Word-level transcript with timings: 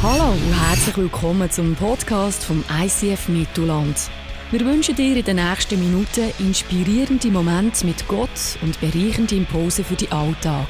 Hallo 0.00 0.30
und 0.30 0.68
herzlich 0.68 0.96
willkommen 0.96 1.50
zum 1.50 1.74
Podcast 1.74 2.44
vom 2.44 2.64
ICF 2.70 3.26
Mittelland. 3.26 3.96
Wir 4.52 4.60
wünschen 4.60 4.94
dir 4.94 5.16
in 5.16 5.24
den 5.24 5.36
nächsten 5.44 5.76
Minuten 5.80 6.32
inspirierende 6.38 7.26
Momente 7.32 7.84
mit 7.84 8.06
Gott 8.06 8.28
und 8.62 8.80
bereichende 8.80 9.34
Impulse 9.34 9.82
für 9.82 9.96
den 9.96 10.12
Alltag. 10.12 10.68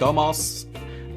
Thomas, 0.00 0.66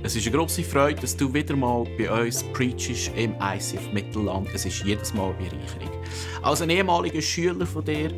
es 0.03 0.17
ist 0.17 0.27
eine 0.27 0.35
grosse 0.35 0.63
Freude, 0.63 0.99
dass 0.99 1.15
du 1.15 1.33
wieder 1.33 1.55
mal 1.55 1.85
bei 1.97 2.11
uns 2.11 2.43
preachst 2.51 3.09
im 3.15 3.35
ICF 3.41 3.93
Mittelland. 3.93 4.49
Es 4.53 4.65
ist 4.65 4.83
jedes 4.83 5.13
Mal 5.13 5.33
eine 5.33 5.49
Bereicherung. 5.49 6.03
Als 6.43 6.61
ein 6.61 6.71
ehemaliger 6.71 7.21
Schüler 7.21 7.65
von 7.65 7.85
dir, 7.85 8.11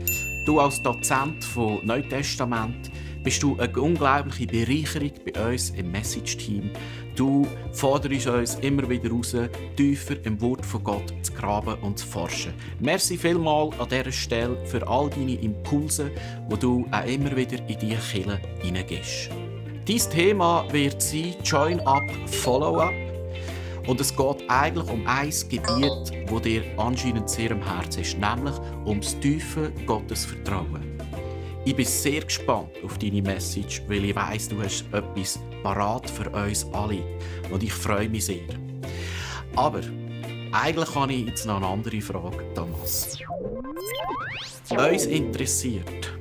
du 0.47 0.59
als 0.61 0.81
Dozent 0.81 1.43
von 1.43 1.85
Neutestament, 1.85 2.89
bist 3.21 3.43
du 3.43 3.57
eine 3.59 3.77
unglaubliche 3.77 4.47
Bereicherung 4.47 5.11
bei 5.25 5.51
uns 5.51 5.71
im 5.71 5.91
Message-Team. 5.91 6.71
Du 7.15 7.45
forderst 7.73 8.27
uns 8.27 8.55
immer 8.55 8.87
wieder 8.87 9.09
raus, 9.11 9.35
tiefer 9.75 10.15
im 10.23 10.39
Wort 10.39 10.65
von 10.65 10.83
Gott 10.83 11.13
zu 11.21 11.33
graben 11.33 11.75
und 11.81 11.99
zu 11.99 12.07
forschen. 12.07 12.53
Merci 12.79 13.17
vielmal 13.17 13.71
an 13.77 13.89
dieser 13.89 14.11
Stelle 14.11 14.57
für 14.65 14.87
all 14.87 15.09
deine 15.09 15.35
Impulse, 15.35 16.11
wo 16.47 16.55
du 16.55 16.85
auch 16.91 17.05
immer 17.05 17.35
wieder 17.35 17.57
in 17.67 17.79
diese 17.79 17.97
Kille 17.97 18.39
hineingehst. 18.61 19.29
Dein 19.85 20.11
Thema 20.11 20.65
wird 20.71 21.01
sein 21.01 21.35
Join 21.43 21.79
Up, 21.81 22.03
Follow 22.27 22.79
Up. 22.79 23.06
Und 23.87 24.01
es 24.01 24.15
geht 24.15 24.49
eigentlich 24.49 24.89
um 24.89 25.07
ein 25.07 25.29
Gebiet, 25.49 26.29
das 26.29 26.41
dir 26.41 26.63
anscheinend 26.77 27.29
sehr 27.29 27.51
am 27.51 27.63
Herzen 27.63 28.01
ist, 28.01 28.17
nämlich 28.17 28.55
ums 28.85 29.17
tiefe 29.19 29.71
Gottesvertrauen. 29.85 30.97
Ich 31.63 31.75
bin 31.75 31.85
sehr 31.85 32.21
gespannt 32.21 32.69
auf 32.83 32.97
deine 32.97 33.21
Message, 33.21 33.81
weil 33.87 34.05
ich 34.05 34.15
weiss, 34.15 34.49
du 34.49 34.61
hast 34.61 34.85
etwas 34.91 35.39
parat 35.63 36.09
für 36.09 36.29
uns 36.29 36.65
alle. 36.73 37.01
Und 37.49 37.63
ich 37.63 37.73
freue 37.73 38.09
mich 38.09 38.25
sehr. 38.25 38.47
Aber 39.55 39.81
eigentlich 40.51 40.95
habe 40.95 41.13
ich 41.13 41.27
jetzt 41.27 41.45
noch 41.45 41.57
eine 41.57 41.67
andere 41.67 42.01
Frage, 42.01 42.43
Thomas. 42.53 43.17
Uns 44.69 45.05
interessiert, 45.05 46.13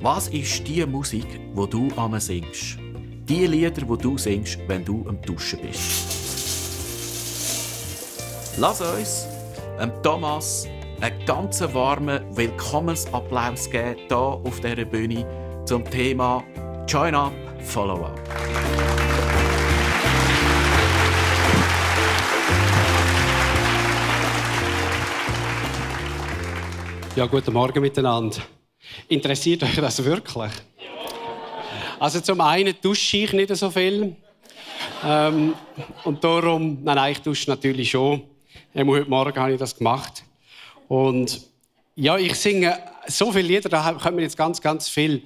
was 0.00 0.28
ist 0.28 0.66
die 0.66 0.84
Musik, 0.86 1.26
die 1.28 1.70
du 1.70 1.88
am 1.96 2.18
singst? 2.18 2.78
Die 3.28 3.46
Lieder, 3.46 3.70
die 3.70 3.98
du 3.98 4.18
singst, 4.18 4.58
wenn 4.66 4.84
du 4.84 5.06
am 5.08 5.20
Duschen 5.22 5.60
bist. 5.60 6.11
Lass 8.58 8.82
uns 8.82 9.26
dem 9.80 9.90
Thomas 10.02 10.68
einen 11.00 11.24
ganz 11.24 11.62
warmen 11.72 12.36
Willkommensapplaus 12.36 13.70
geben 13.70 13.96
hier 14.06 14.16
auf 14.18 14.60
dieser 14.60 14.84
Bühne 14.84 15.26
zum 15.64 15.82
Thema 15.90 16.44
Join 16.86 17.14
Up, 17.14 17.32
Follow 17.60 18.04
Up. 18.04 18.20
Ja, 27.16 27.24
guten 27.26 27.54
Morgen 27.54 27.80
miteinander. 27.80 28.36
Interessiert 29.08 29.62
euch 29.62 29.76
das 29.76 30.04
wirklich? 30.04 30.52
Also 31.98 32.20
zum 32.20 32.40
einen 32.42 32.74
dusche 32.82 33.16
ich 33.16 33.32
nicht 33.32 33.56
so 33.56 33.70
viel. 33.70 34.14
Ähm, 35.04 35.54
und 36.04 36.22
darum, 36.22 36.78
nein, 36.82 36.96
nein, 36.96 37.12
ich 37.12 37.22
dusche 37.22 37.48
natürlich 37.48 37.90
schon. 37.90 38.31
Heute 38.74 39.04
Morgen 39.04 39.38
habe 39.38 39.52
ich 39.52 39.58
das 39.58 39.76
gemacht. 39.76 40.24
Und 40.88 41.42
ja, 41.94 42.16
ich 42.16 42.34
singe 42.36 42.78
so 43.06 43.30
viele 43.30 43.46
Lieder, 43.48 43.68
da 43.68 43.92
können 43.92 44.16
wir 44.16 44.24
jetzt 44.24 44.38
ganz, 44.38 44.62
ganz 44.62 44.88
viel 44.88 45.24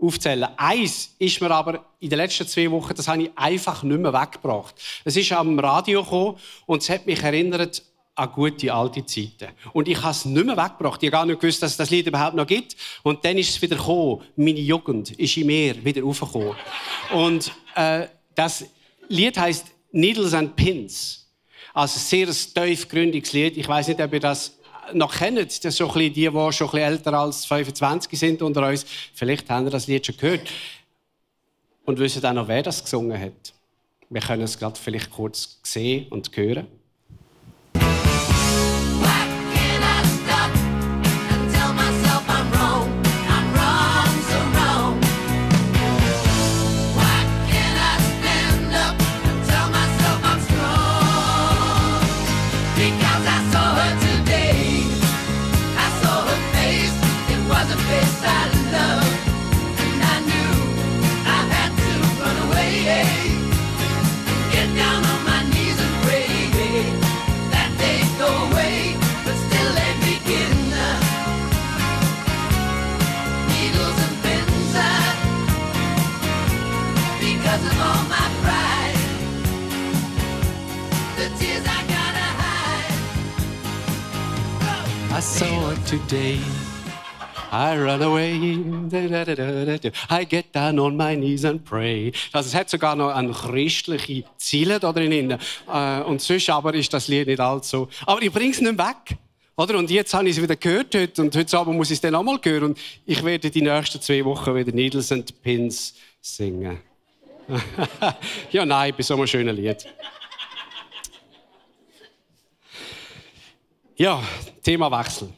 aufzählen. 0.00 0.48
Eins 0.56 1.14
ist 1.18 1.42
mir 1.42 1.50
aber 1.50 1.84
in 2.00 2.08
den 2.08 2.16
letzten 2.16 2.48
zwei 2.48 2.70
Wochen, 2.70 2.94
das 2.94 3.06
habe 3.06 3.24
ich 3.24 3.30
einfach 3.36 3.82
nicht 3.82 4.00
mehr 4.00 4.14
weggebracht. 4.14 4.76
Es 5.04 5.14
ist 5.14 5.30
am 5.32 5.58
Radio 5.58 6.02
gekommen 6.02 6.38
und 6.64 6.82
es 6.82 6.88
hat 6.88 7.04
mich 7.04 7.22
erinnert 7.22 7.82
an 8.14 8.32
gute 8.32 8.72
alte 8.72 9.04
Zeiten. 9.04 9.52
Und 9.74 9.88
ich 9.88 10.00
habe 10.00 10.12
es 10.12 10.24
nicht 10.24 10.46
mehr 10.46 10.56
weggebracht. 10.56 11.02
Ich 11.02 11.08
habe 11.08 11.18
gar 11.18 11.26
nicht 11.26 11.38
gewusst, 11.38 11.62
dass 11.62 11.72
es 11.72 11.76
das 11.76 11.90
Lied 11.90 12.06
überhaupt 12.06 12.34
noch 12.34 12.46
gibt. 12.46 12.76
Und 13.02 13.22
dann 13.26 13.36
ist 13.36 13.50
es 13.50 13.60
wieder 13.60 13.76
gekommen. 13.76 14.22
Meine 14.36 14.60
Jugend 14.60 15.10
ist 15.10 15.36
in 15.36 15.48
mir 15.48 15.84
wieder 15.84 16.02
aufgekommen. 16.02 16.56
Und 17.12 17.52
äh, 17.74 18.06
das 18.34 18.64
Lied 19.08 19.36
heißt 19.36 19.66
Needles 19.92 20.32
and 20.32 20.56
Pins. 20.56 21.25
Also 21.74 21.98
sehr 21.98 22.28
ein 22.28 22.34
tiefgründiges 22.68 23.32
Lied. 23.32 23.56
Ich 23.56 23.68
weiß 23.68 23.88
nicht, 23.88 24.00
ob 24.00 24.12
ihr 24.12 24.20
das 24.20 24.58
noch 24.92 25.14
kennt. 25.14 25.64
Das 25.64 25.76
so 25.76 25.86
ein 25.86 25.92
die, 25.92 26.10
die 26.10 26.30
schon 26.30 26.44
ein 26.44 26.52
bisschen 26.52 26.78
älter 26.78 27.14
als 27.14 27.44
25 27.46 28.18
sind 28.18 28.42
unter 28.42 28.68
uns. 28.68 28.86
Vielleicht 29.14 29.48
haben 29.50 29.66
ihr 29.66 29.70
das 29.70 29.86
Lied 29.86 30.06
schon 30.06 30.16
gehört. 30.16 30.48
Und 31.84 31.98
wissen 31.98 32.24
auch 32.24 32.32
noch, 32.32 32.48
wer 32.48 32.62
das 32.62 32.82
gesungen 32.82 33.20
hat. 33.20 33.54
Wir 34.08 34.20
können 34.20 34.42
es 34.42 34.58
gerade 34.58 34.78
vielleicht 34.78 35.10
kurz 35.10 35.60
sehen 35.62 36.06
und 36.10 36.36
hören. 36.36 36.66
I 85.16 85.20
saw 85.20 85.70
it 85.70 85.86
today. 85.86 86.38
I 87.50 87.78
run 87.78 88.02
away. 88.02 88.34
I 90.10 90.24
get 90.24 90.52
down 90.52 90.78
on 90.78 90.94
my 90.94 91.16
knees 91.16 91.42
and 91.46 91.64
pray. 91.64 92.12
Also 92.32 92.48
es 92.48 92.54
hat 92.54 92.68
sogar 92.68 92.96
noch 92.96 93.14
eine 93.14 93.32
christliche 93.32 94.24
Ziele 94.36 94.78
da 94.78 94.92
drin. 94.92 95.38
Äh, 95.72 96.00
und 96.02 96.20
sonst 96.20 96.50
aber 96.50 96.74
ist 96.74 96.92
das 96.92 97.08
Lied 97.08 97.28
nicht 97.28 97.40
allzu. 97.40 97.88
Aber 98.04 98.20
ich 98.20 98.30
bring's 98.30 98.60
nicht 98.60 98.76
weg. 98.76 99.16
Oder? 99.56 99.78
Und 99.78 99.90
jetzt 99.90 100.12
habe 100.12 100.28
ich 100.28 100.36
es 100.36 100.42
wieder 100.42 100.56
gehört 100.56 100.94
heute, 100.94 101.22
und 101.22 101.34
heute 101.34 101.58
Abend 101.58 101.76
muss 101.78 101.90
ich 101.90 101.94
es 101.94 102.00
dann 102.02 102.14
auch 102.14 102.22
mal 102.22 102.38
hören. 102.42 102.64
Und 102.64 102.78
ich 103.06 103.24
werde 103.24 103.50
die 103.50 103.62
nächsten 103.62 104.02
zwei 104.02 104.22
Wochen 104.22 104.54
wieder 104.54 104.72
Needles 104.72 105.10
and 105.12 105.42
Pins 105.42 105.94
singen. 106.20 106.78
Ja, 108.50 108.66
nein, 108.66 108.94
bei 108.96 109.02
so 109.02 109.14
einem 109.14 109.26
schönen 109.26 109.54
Lied. 109.54 109.86
Ja, 113.96 114.22
Themawechsel. 114.62 115.28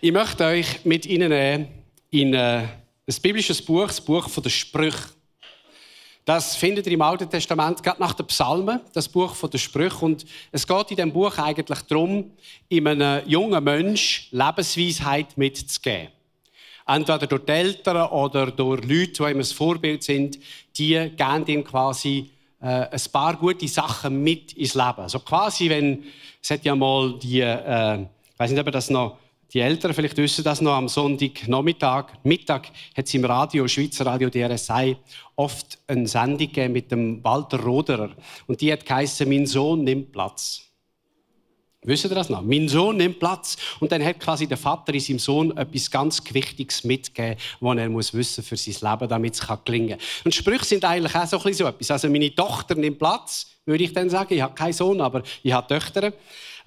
Ich 0.00 0.12
möchte 0.12 0.44
euch 0.44 0.84
mit 0.84 1.06
Ihnen 1.06 1.68
in 2.10 2.34
äh, 2.34 2.66
ein 3.08 3.14
biblisches 3.22 3.62
Buch, 3.62 3.86
das 3.86 4.00
Buch 4.00 4.28
der 4.28 4.50
Sprüche. 4.50 5.08
Das 6.26 6.56
findet 6.56 6.86
ihr 6.86 6.92
im 6.94 7.02
Alten 7.02 7.30
Testament, 7.30 7.80
gerade 7.82 8.00
nach 8.00 8.12
den 8.12 8.26
Psalmen, 8.26 8.80
das 8.92 9.08
Buch 9.08 9.34
der 9.48 9.58
Sprüche. 9.58 10.04
Und 10.04 10.26
es 10.50 10.66
geht 10.66 10.90
in 10.90 10.96
diesem 10.96 11.12
Buch 11.12 11.38
eigentlich 11.38 11.80
darum, 11.82 12.32
in 12.68 12.88
einem 12.88 13.26
jungen 13.28 13.62
Mensch 13.62 14.28
Lebensweisheit 14.32 15.38
mitzugeben. 15.38 16.08
Entweder 16.84 17.26
durch 17.26 17.44
die 17.44 17.52
Eltern 17.52 18.10
oder 18.10 18.50
durch 18.50 18.82
Leute, 18.82 19.12
die 19.12 19.22
ihm 19.22 19.38
ein 19.38 19.44
Vorbild 19.44 20.02
sind, 20.02 20.38
die 20.78 21.10
geben 21.16 21.46
ihm 21.46 21.64
quasi 21.64 22.30
äh, 22.60 22.66
ein 22.66 23.02
paar 23.12 23.36
gute 23.36 23.68
Sachen 23.68 24.22
mit 24.22 24.52
ins 24.54 24.74
Leben. 24.74 25.00
Also 25.00 25.20
quasi, 25.20 25.68
wenn 25.68 26.04
es 26.42 26.50
hat 26.50 26.64
ja 26.64 26.74
mal 26.74 27.18
die, 27.18 27.40
äh, 27.40 28.02
ich 28.02 28.38
weiß 28.38 28.50
nicht, 28.50 28.60
ob 28.60 28.70
das 28.72 28.90
noch 28.90 29.18
die 29.52 29.60
Eltern 29.60 29.94
vielleicht 29.94 30.16
wissen 30.16 30.42
das 30.44 30.60
noch 30.60 30.74
am 30.74 30.88
Sonntagnachmittag, 30.88 32.06
Mittag 32.24 32.68
hat 32.96 33.06
es 33.06 33.14
im 33.14 33.24
Radio, 33.24 33.68
Schweizer 33.68 34.04
Radio 34.04 34.28
DRSI, 34.28 34.96
oft 35.36 35.78
eine 35.86 36.06
Sendung 36.08 36.72
mit 36.72 36.90
dem 36.90 37.22
Walter 37.22 37.60
Roderer. 37.60 38.10
Und 38.48 38.60
die 38.60 38.72
hat 38.72 38.84
geheißen, 38.84 39.28
mein 39.28 39.46
Sohn 39.46 39.84
nimmt 39.84 40.12
Platz. 40.12 40.62
Wisst 41.86 42.04
ihr 42.04 42.10
das 42.10 42.28
noch? 42.28 42.42
Mein 42.42 42.68
Sohn 42.68 42.96
nimmt 42.96 43.20
Platz. 43.20 43.56
Und 43.78 43.92
dann 43.92 44.04
hat 44.04 44.18
quasi 44.18 44.46
der 44.46 44.56
Vater 44.56 44.92
in 44.92 45.00
seinem 45.00 45.18
Sohn 45.20 45.56
etwas 45.56 45.90
ganz 45.90 46.20
Wichtiges 46.32 46.82
mitgegeben, 46.82 47.40
was 47.60 47.78
er 47.78 47.88
muss 47.88 48.12
wissen 48.12 48.42
für 48.42 48.56
sein 48.56 48.90
Leben, 48.90 49.08
damit 49.08 49.34
es 49.34 49.46
gelingen 49.64 49.90
kann. 49.90 49.98
Und 50.24 50.34
Sprüche 50.34 50.64
sind 50.64 50.84
eigentlich 50.84 51.14
auch 51.14 51.26
so 51.26 51.36
etwas. 51.36 51.90
Also 51.90 52.10
meine 52.10 52.34
Tochter 52.34 52.74
nimmt 52.74 52.98
Platz, 52.98 53.46
würde 53.64 53.84
ich 53.84 53.92
dann 53.92 54.10
sagen. 54.10 54.34
Ich 54.34 54.42
habe 54.42 54.54
keinen 54.54 54.72
Sohn, 54.72 55.00
aber 55.00 55.22
ich 55.44 55.52
habe 55.52 55.66
Töchter. 55.66 56.12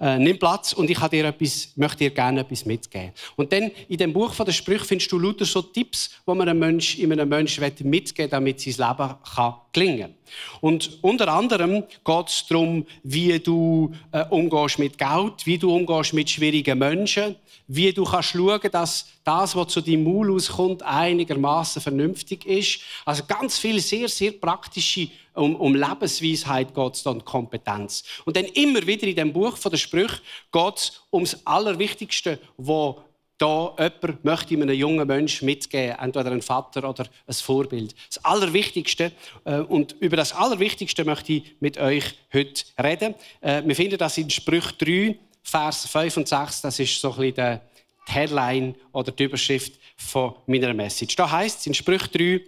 Äh, 0.00 0.18
nimm 0.18 0.38
Platz 0.38 0.72
und 0.72 0.88
ich 0.90 0.98
dir 0.98 1.26
etwas, 1.26 1.72
möchte 1.76 1.98
dir 1.98 2.10
gerne 2.10 2.40
etwas 2.40 2.64
mitgeben. 2.64 3.12
Und 3.36 3.52
dann 3.52 3.70
in 3.88 3.98
dem 3.98 4.12
Buch 4.12 4.32
von 4.32 4.46
der 4.46 4.52
Sprüche 4.52 4.84
findest 4.84 5.12
du 5.12 5.18
lauter 5.18 5.44
so 5.44 5.62
Tipps, 5.62 6.10
wo 6.24 6.34
man 6.34 6.48
einem 6.48 6.58
Mensch, 6.58 6.98
in 6.98 7.12
einem 7.12 7.28
Menschen 7.28 7.64
mitgeben 7.84 8.30
damit 8.30 8.60
sein 8.60 8.88
Leben 8.88 9.14
kann 9.34 9.54
gelingen 9.72 10.14
Und 10.60 10.98
unter 11.02 11.28
anderem 11.28 11.84
geht 12.04 12.28
es 12.28 12.46
darum, 12.48 12.86
wie 13.02 13.38
du 13.38 13.92
äh, 14.12 14.24
umgehst 14.30 14.78
mit 14.78 14.98
Geld, 14.98 15.46
wie 15.46 15.58
du 15.58 15.74
umgehst 15.74 16.12
mit 16.12 16.30
schwierigen 16.30 16.78
Menschen, 16.78 17.36
wie 17.72 17.92
du 17.92 18.02
kannst 18.02 18.30
schauen, 18.30 18.60
dass 18.72 19.06
das, 19.22 19.54
was 19.54 19.68
zu 19.68 19.80
deinem 19.80 20.02
Maul 20.02 20.34
auskommt, 20.34 20.82
einigermaßen 20.82 21.80
vernünftig 21.80 22.44
ist. 22.44 22.80
Also 23.04 23.22
ganz 23.28 23.60
viel 23.60 23.78
sehr, 23.78 24.08
sehr 24.08 24.32
praktische 24.32 25.08
um, 25.34 25.54
um 25.54 25.76
Lebensweisheit 25.76 26.74
geht 26.74 26.94
es 26.94 27.06
und 27.06 27.24
Kompetenz. 27.24 28.02
Und 28.24 28.36
dann 28.36 28.46
immer 28.46 28.84
wieder 28.84 29.06
in 29.06 29.14
dem 29.14 29.32
Buch 29.32 29.56
von 29.56 29.70
der 29.70 29.78
Sprüche 29.78 30.20
geht 30.50 30.76
es 30.76 31.02
um 31.10 31.22
das 31.22 31.46
Allerwichtigste, 31.46 32.40
wo 32.56 33.02
da 33.38 33.74
jemand 33.78 34.24
möchte 34.24 34.54
einem 34.54 34.70
jungen 34.70 35.06
Menschen 35.06 35.46
mitgeben, 35.46 35.96
entweder 35.98 36.32
ein 36.32 36.42
Vater 36.42 36.86
oder 36.88 37.06
ein 37.26 37.34
Vorbild. 37.34 37.94
Das 38.08 38.24
Allerwichtigste, 38.24 39.12
äh, 39.44 39.60
und 39.60 39.92
über 40.00 40.16
das 40.16 40.34
Allerwichtigste 40.34 41.04
möchte 41.04 41.34
ich 41.34 41.54
mit 41.60 41.78
euch 41.78 42.16
heute 42.34 42.64
reden. 42.82 43.14
Äh, 43.40 43.62
wir 43.64 43.76
finden 43.76 43.96
das 43.96 44.18
in 44.18 44.28
Sprüch 44.28 44.72
3, 44.72 45.16
Vers 45.42 45.86
5 45.86 46.18
und 46.18 46.28
6, 46.28 46.62
das 46.62 46.78
ist 46.78 47.00
so 47.00 47.12
ein 47.12 47.32
bisschen 47.32 47.60
die 48.08 48.12
Headline 48.12 48.74
oder 48.92 49.12
die 49.12 49.24
Überschrift 49.24 49.74
von 49.96 50.34
meiner 50.46 50.74
Message. 50.74 51.16
Da 51.16 51.30
heißt 51.30 51.60
es 51.60 51.66
in 51.66 51.74
Sprüch 51.74 52.06
3, 52.08 52.40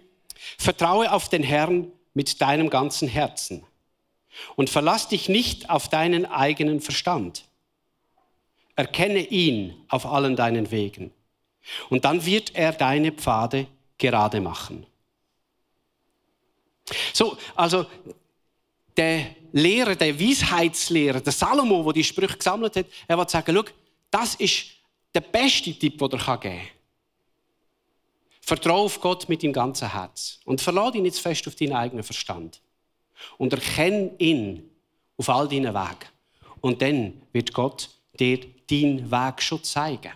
vertraue 0.57 1.11
auf 1.11 1.29
den 1.29 1.43
Herrn 1.43 1.91
mit 2.13 2.41
deinem 2.41 2.69
ganzen 2.69 3.07
Herzen 3.07 3.63
und 4.55 4.69
verlass 4.69 5.07
dich 5.07 5.29
nicht 5.29 5.69
auf 5.69 5.89
deinen 5.89 6.25
eigenen 6.25 6.81
Verstand. 6.81 7.45
Erkenne 8.75 9.19
ihn 9.19 9.75
auf 9.89 10.05
allen 10.05 10.35
deinen 10.35 10.71
Wegen 10.71 11.11
und 11.89 12.05
dann 12.05 12.25
wird 12.25 12.55
er 12.55 12.73
deine 12.73 13.11
Pfade 13.11 13.67
gerade 13.97 14.41
machen. 14.41 14.85
So, 17.13 17.37
also 17.55 17.85
der 18.97 19.27
Lehrer, 19.53 19.95
der 19.95 20.19
Weisheitslehrer, 20.19 21.21
der 21.21 21.31
Salomo, 21.31 21.83
der 21.83 21.93
die 21.93 22.03
Sprüche 22.03 22.37
gesammelt 22.37 22.75
hat, 22.75 22.87
er 23.07 23.17
wird 23.17 23.29
sagen, 23.29 23.55
schau, 23.55 23.63
das 24.09 24.35
ist 24.35 24.65
der 25.13 25.21
beste 25.21 25.73
Tipp, 25.73 25.97
den 25.97 26.11
er 26.11 26.37
geben 26.37 26.57
kann. 26.57 26.67
Vertraue 28.41 28.85
auf 28.85 28.99
Gott 28.99 29.29
mit 29.29 29.41
deinem 29.41 29.53
ganzen 29.53 29.91
Herz 29.91 30.39
und 30.43 30.59
verlade 30.59 30.97
ihn 30.97 31.03
nicht 31.03 31.17
fest 31.17 31.47
auf 31.47 31.55
deinen 31.55 31.73
eigenen 31.73 32.03
Verstand. 32.03 32.61
Und 33.37 33.53
erkenne 33.53 34.11
ihn 34.17 34.69
auf 35.17 35.29
all 35.29 35.47
deinen 35.47 35.73
Wegen. 35.73 36.09
Und 36.59 36.81
dann 36.81 37.21
wird 37.31 37.53
Gott 37.53 37.89
dir 38.19 38.39
deinen 38.69 39.09
Weg 39.09 39.41
schon 39.41 39.63
zeigen. 39.63 40.11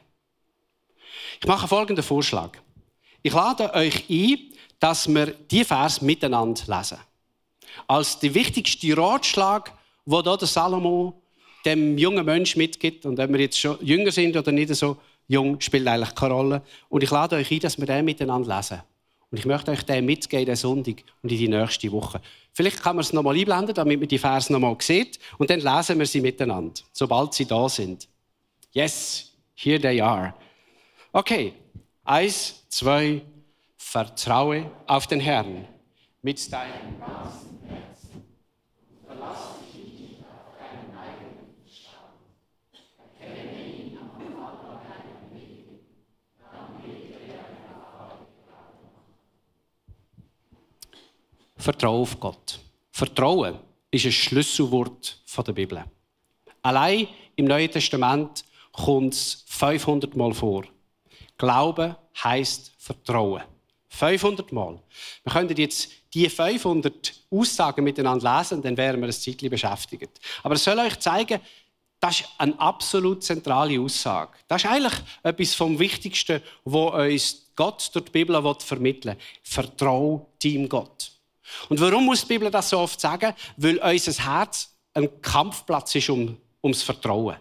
Ich 1.40 1.48
mache 1.48 1.68
folgenden 1.68 2.04
Vorschlag. 2.04 2.58
Ich 3.22 3.34
lade 3.34 3.74
euch 3.74 4.10
ein, 4.10 4.52
dass 4.80 5.08
wir 5.08 5.28
die 5.28 5.64
Vers 5.64 6.02
miteinander 6.02 6.78
lesen. 6.78 6.98
Als 7.88 8.20
der 8.20 8.34
wichtigste 8.34 8.96
Ratschlag, 8.98 9.72
wo 10.06 10.22
da 10.22 10.38
der 10.38 10.48
Salomo 10.48 11.22
dem 11.66 11.98
jungen 11.98 12.26
Menschen 12.26 12.60
mitgibt, 12.60 13.06
und 13.06 13.18
wenn 13.18 13.32
wir 13.34 13.42
jetzt 13.42 13.60
schon 13.60 13.78
jünger 13.82 14.12
sind 14.12 14.36
oder 14.38 14.52
nicht 14.52 14.74
so 14.76 14.98
jung, 15.28 15.60
spielt 15.60 15.88
eigentlich 15.88 16.16
keine 16.16 16.34
Rolle. 16.34 16.62
Und 16.90 17.04
ich 17.04 17.12
lade 17.12 17.36
euch 17.36 17.52
ein, 17.52 17.60
dass 17.60 17.78
wir 17.78 17.86
den 17.86 18.06
miteinander 18.06 18.56
lesen. 18.56 18.82
Und 19.30 19.38
ich 19.38 19.46
möchte 19.46 19.72
euch 19.72 19.84
den 19.84 20.06
mitgeben, 20.06 20.46
den 20.46 20.56
Sonntag 20.56 21.04
und 21.22 21.32
in 21.32 21.38
die 21.38 21.48
nächste 21.50 21.92
Woche. 21.92 22.22
Vielleicht 22.54 22.82
kann 22.82 22.96
man 22.96 23.04
es 23.04 23.12
nochmal 23.12 23.36
einblenden, 23.36 23.76
damit 23.76 24.00
man 24.00 24.08
die 24.08 24.18
Vers 24.18 24.50
nochmal 24.50 24.78
sieht. 24.80 25.20
Und 25.38 25.50
dann 25.50 25.60
lesen 25.60 26.00
wir 26.00 26.06
sie 26.06 26.22
miteinander, 26.22 26.82
sobald 26.94 27.34
sie 27.34 27.46
da 27.46 27.68
sind. 27.68 28.08
Yes, 28.72 29.34
here 29.54 29.80
they 29.80 30.00
are. 30.00 30.34
Okay, 31.12 31.54
eins, 32.06 32.64
zwei, 32.70 33.22
vertraue 33.78 34.70
auf 34.86 35.08
den 35.08 35.20
Herrn 35.20 35.68
mit 36.22 36.52
deinem 36.52 37.00
ganzen 37.00 37.60
Herzen. 37.68 38.24
Verlass 39.06 39.40
dich 39.74 40.00
nicht 40.00 40.20
auf 40.22 40.58
deinen 40.58 40.92
eigenen 40.98 41.38
Verstand. 41.64 42.20
Erkenne 43.20 43.66
ihn 43.66 43.98
am 43.98 44.10
Vater 44.36 44.82
deinen 44.84 45.34
Wegen, 45.34 45.80
dann 46.40 46.84
wird 46.84 47.14
er 47.14 47.28
deine 47.28 47.88
Vertraue 51.58 52.02
auf 52.02 52.20
Gott. 52.20 52.60
Vertrauen 52.92 53.60
ist 53.92 54.06
ein 54.06 54.12
Schlüsselwort 54.12 55.20
der 55.46 55.54
Bibel. 55.54 55.84
Allein 56.62 57.08
im 57.36 57.46
Neuen 57.46 57.72
Testament 57.72 58.44
kommt 58.72 59.14
es 59.14 59.44
500 59.48 60.16
Mal 60.16 60.34
vor. 60.34 60.66
Glauben 61.38 61.96
heißt 62.24 62.74
Vertrauen. 62.78 63.44
500 63.90 64.52
Mal. 64.52 64.80
Wir 65.24 65.34
könnten 65.34 65.58
jetzt 65.58 65.90
die 66.14 66.30
500 66.30 67.14
Aussagen 67.32 67.84
miteinander 67.84 68.38
lesen, 68.38 68.62
dann 68.62 68.78
wären 68.78 69.00
wir 69.00 69.08
ein 69.08 69.14
Zeitchen 69.14 69.50
beschäftigt. 69.50 70.20
Aber 70.44 70.56
es 70.56 70.64
soll 70.64 70.80
euch 70.80 71.00
zeigen, 71.00 71.40
das 72.00 72.22
ist 72.22 72.30
eine 72.38 72.60
absolut 72.60 73.24
zentrale 73.24 73.80
Aussage. 73.80 74.32
Das 74.48 74.64
ist 74.64 74.70
eigentlich 74.70 74.94
etwas 75.24 75.56
vom 75.56 75.80
Wichtigsten, 75.80 76.42
was 76.64 76.94
uns 76.94 77.52
Gott 77.56 77.90
durch 77.94 78.06
die 78.06 78.12
Bibel 78.12 78.56
vermitteln 78.60 79.16
will. 79.16 79.24
Vertrau 79.42 80.28
deinem 80.44 80.70
Gott. 80.70 81.17
Und 81.70 81.80
warum 81.80 82.06
muss 82.06 82.22
die 82.22 82.28
Bibel 82.28 82.52
das 82.52 82.70
so 82.70 82.80
oft 82.80 83.00
sagen? 83.00 83.34
Weil 83.58 83.78
unser 83.78 84.24
Herz 84.26 84.74
ein 84.94 85.22
Kampfplatz 85.22 85.96
ist 85.96 86.10
um, 86.10 86.38
ums 86.64 86.84
Vertrauen. 86.84 87.38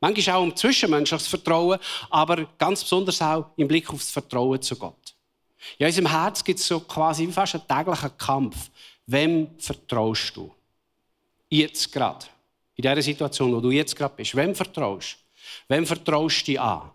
Manchmal 0.00 0.36
auch 0.36 0.42
um 0.42 0.54
zwischenmenschliches 0.54 1.26
Vertrauen, 1.26 1.78
aber 2.10 2.46
ganz 2.58 2.82
besonders 2.82 3.20
auch 3.22 3.46
im 3.56 3.68
Blick 3.68 3.88
auf 3.90 4.00
das 4.00 4.10
Vertrauen 4.10 4.60
zu 4.60 4.76
Gott. 4.76 5.14
In 5.78 5.86
unserem 5.86 6.08
Herz 6.08 6.44
gibt 6.44 6.60
es 6.60 6.66
so 6.66 6.80
quasi 6.80 7.26
fast 7.28 7.54
einen 7.54 7.66
täglichen 7.66 8.16
Kampf. 8.18 8.70
Wem 9.06 9.48
vertraust 9.58 10.36
du? 10.36 10.52
Jetzt 11.48 11.92
gerade. 11.92 12.26
In 12.74 12.82
dieser 12.82 13.02
Situation, 13.02 13.54
wo 13.54 13.60
du 13.60 13.70
jetzt 13.70 13.96
gerade 13.96 14.14
bist. 14.14 14.36
Wem 14.36 14.54
vertraust 14.54 15.16
du? 15.68 15.74
Wem 15.74 15.86
vertraust 15.86 16.40
du 16.42 16.44
dich 16.44 16.60
an? 16.60 16.90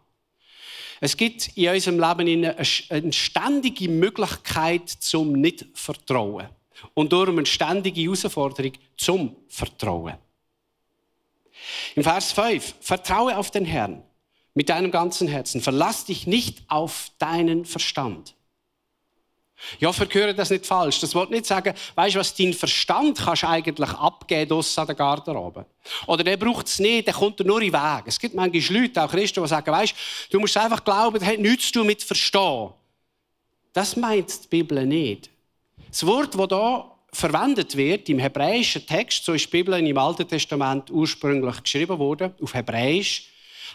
Es 1.03 1.17
gibt 1.17 1.57
in 1.57 1.67
unserem 1.67 1.99
Leben 1.99 2.45
eine 2.89 3.11
ständige 3.11 3.89
Möglichkeit 3.89 4.87
zum 4.87 5.33
Nicht-Vertrauen. 5.33 6.47
Und 6.93 7.11
darum 7.11 7.39
eine 7.39 7.47
ständige 7.47 8.01
Herausforderung 8.01 8.73
zum 8.97 9.35
Vertrauen. 9.49 10.13
Im 11.95 12.03
Vers 12.03 12.31
5, 12.31 12.75
vertraue 12.79 13.35
auf 13.35 13.49
den 13.49 13.65
Herrn 13.65 14.03
mit 14.53 14.69
deinem 14.69 14.91
ganzen 14.91 15.27
Herzen. 15.27 15.59
Verlass 15.61 16.05
dich 16.05 16.27
nicht 16.27 16.63
auf 16.67 17.11
deinen 17.17 17.65
Verstand. 17.65 18.35
Ja, 19.79 19.93
vergehöre 19.93 20.33
das 20.33 20.49
nicht 20.49 20.65
falsch. 20.65 20.99
Das 20.99 21.13
wollte 21.15 21.33
nicht 21.33 21.45
sagen, 21.45 21.73
weißt 21.95 22.15
du 22.15 22.19
was, 22.19 22.35
dein 22.35 22.53
Verstand 22.53 23.19
kannst 23.19 23.43
du 23.43 23.47
eigentlich 23.47 23.89
abgeben 23.91 24.61
an 24.75 24.87
der 24.87 24.95
Garderobe. 24.95 25.65
Oder 26.07 26.23
der 26.23 26.37
braucht 26.37 26.67
es 26.67 26.79
nicht, 26.79 27.07
der 27.07 27.13
kommt 27.13 27.39
nur 27.39 27.61
in 27.61 27.71
den 27.71 27.81
Weg. 27.81 28.03
Es 28.05 28.19
gibt 28.19 28.35
manchmal 28.35 28.81
Leute, 28.81 29.03
auch 29.03 29.11
Christen, 29.11 29.41
die 29.41 29.49
sagen, 29.49 29.71
weißt 29.71 29.95
du, 30.29 30.39
musst 30.39 30.57
einfach 30.57 30.83
glauben, 30.83 31.19
das 31.19 31.27
hat 31.27 31.39
nichts 31.39 31.71
zu 31.71 31.83
mit 31.83 32.03
Verstehen. 32.03 32.69
Das 33.73 33.95
meint 33.95 34.43
die 34.43 34.47
Bibel 34.47 34.85
nicht. 34.85 35.29
Das 35.89 36.05
Wort, 36.05 36.35
das 36.35 36.47
hier 36.49 36.85
verwendet 37.13 37.75
wird 37.75 38.09
im 38.09 38.19
hebräischen 38.19 38.85
Text, 38.85 39.25
so 39.25 39.33
ist 39.33 39.45
die 39.45 39.51
Bibel 39.51 39.73
im 39.73 39.97
Alten 39.97 40.27
Testament 40.27 40.89
ursprünglich 40.89 41.61
geschrieben 41.63 41.99
worden, 41.99 42.33
auf 42.41 42.53
Hebräisch, 42.53 43.29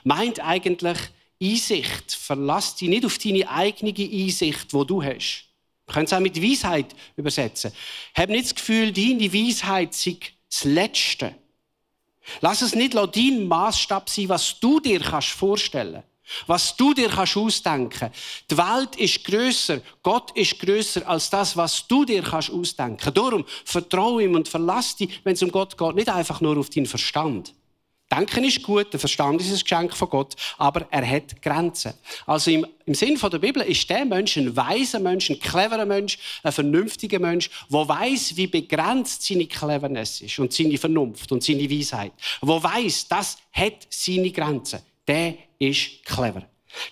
meint 0.04 0.40
eigentlich 0.40 0.98
Einsicht. 1.42 2.12
Verlass 2.12 2.76
dich 2.76 2.88
nicht 2.88 3.04
auf 3.04 3.18
deine 3.18 3.48
eigene 3.50 3.94
Einsicht, 3.98 4.72
wo 4.72 4.84
du 4.84 5.02
hast. 5.02 5.45
Können 5.86 6.06
es 6.06 6.12
auch 6.12 6.20
mit 6.20 6.42
Weisheit 6.42 6.94
übersetzen. 7.16 7.72
Hab 8.14 8.28
nicht 8.28 8.46
das 8.46 8.54
Gefühl, 8.54 8.92
deine 8.92 9.32
Weisheit 9.32 9.94
sei 9.94 10.18
das 10.50 10.64
Letzte. 10.64 11.34
Lass 12.40 12.62
es 12.62 12.74
nicht 12.74 12.94
dein 12.94 13.46
Maßstab 13.46 14.08
sein, 14.10 14.28
was 14.28 14.58
du 14.58 14.80
dir 14.80 15.00
vorstellen 15.00 15.94
kannst. 15.94 16.06
Was 16.48 16.76
du 16.76 16.92
dir 16.92 17.08
kannst 17.08 17.36
ausdenken. 17.36 18.10
Die 18.50 18.58
Welt 18.58 18.96
ist 18.96 19.24
größer, 19.24 19.80
Gott 20.02 20.32
ist 20.36 20.58
größer 20.58 21.08
als 21.08 21.30
das, 21.30 21.56
was 21.56 21.86
du 21.86 22.04
dir 22.04 22.22
kannst 22.22 22.50
ausdenken. 22.50 23.14
Darum 23.14 23.44
vertraue 23.64 24.24
ihm 24.24 24.34
und 24.34 24.48
verlass 24.48 24.96
dich, 24.96 25.20
wenn 25.22 25.34
es 25.34 25.42
um 25.42 25.52
Gott 25.52 25.78
geht, 25.78 25.94
nicht 25.94 26.08
einfach 26.08 26.40
nur 26.40 26.58
auf 26.58 26.68
deinen 26.68 26.86
Verstand. 26.86 27.54
Denken 28.10 28.44
ist 28.44 28.62
gut, 28.62 28.92
der 28.92 29.00
Verstand 29.00 29.40
ist 29.40 29.50
ein 29.50 29.58
Geschenk 29.58 29.96
von 29.96 30.08
Gott, 30.08 30.34
aber 30.58 30.86
er 30.90 31.08
hat 31.08 31.42
Grenzen. 31.42 31.92
Also 32.24 32.52
im, 32.52 32.64
im 32.84 32.94
Sinn 32.94 33.18
der 33.20 33.38
Bibel 33.38 33.62
ist 33.62 33.90
der 33.90 34.04
Mensch 34.04 34.36
ein 34.36 34.54
weiser 34.54 35.00
Mensch, 35.00 35.28
ein 35.28 35.40
cleverer 35.40 35.84
Mensch, 35.84 36.16
ein 36.44 36.52
vernünftiger 36.52 37.18
Mensch, 37.18 37.50
der 37.68 37.88
weiß, 37.88 38.36
wie 38.36 38.46
begrenzt 38.46 39.24
seine 39.24 39.46
Cleverness 39.46 40.20
ist 40.20 40.38
und 40.38 40.52
seine 40.52 40.78
Vernunft 40.78 41.32
und 41.32 41.42
seine 41.42 41.68
Weisheit. 41.68 42.12
Wo 42.40 42.62
weiß, 42.62 43.08
das 43.08 43.38
hat 43.52 43.88
seine 43.90 44.30
Grenzen. 44.30 44.80
Der 45.08 45.34
ist 45.58 46.04
clever. 46.04 46.48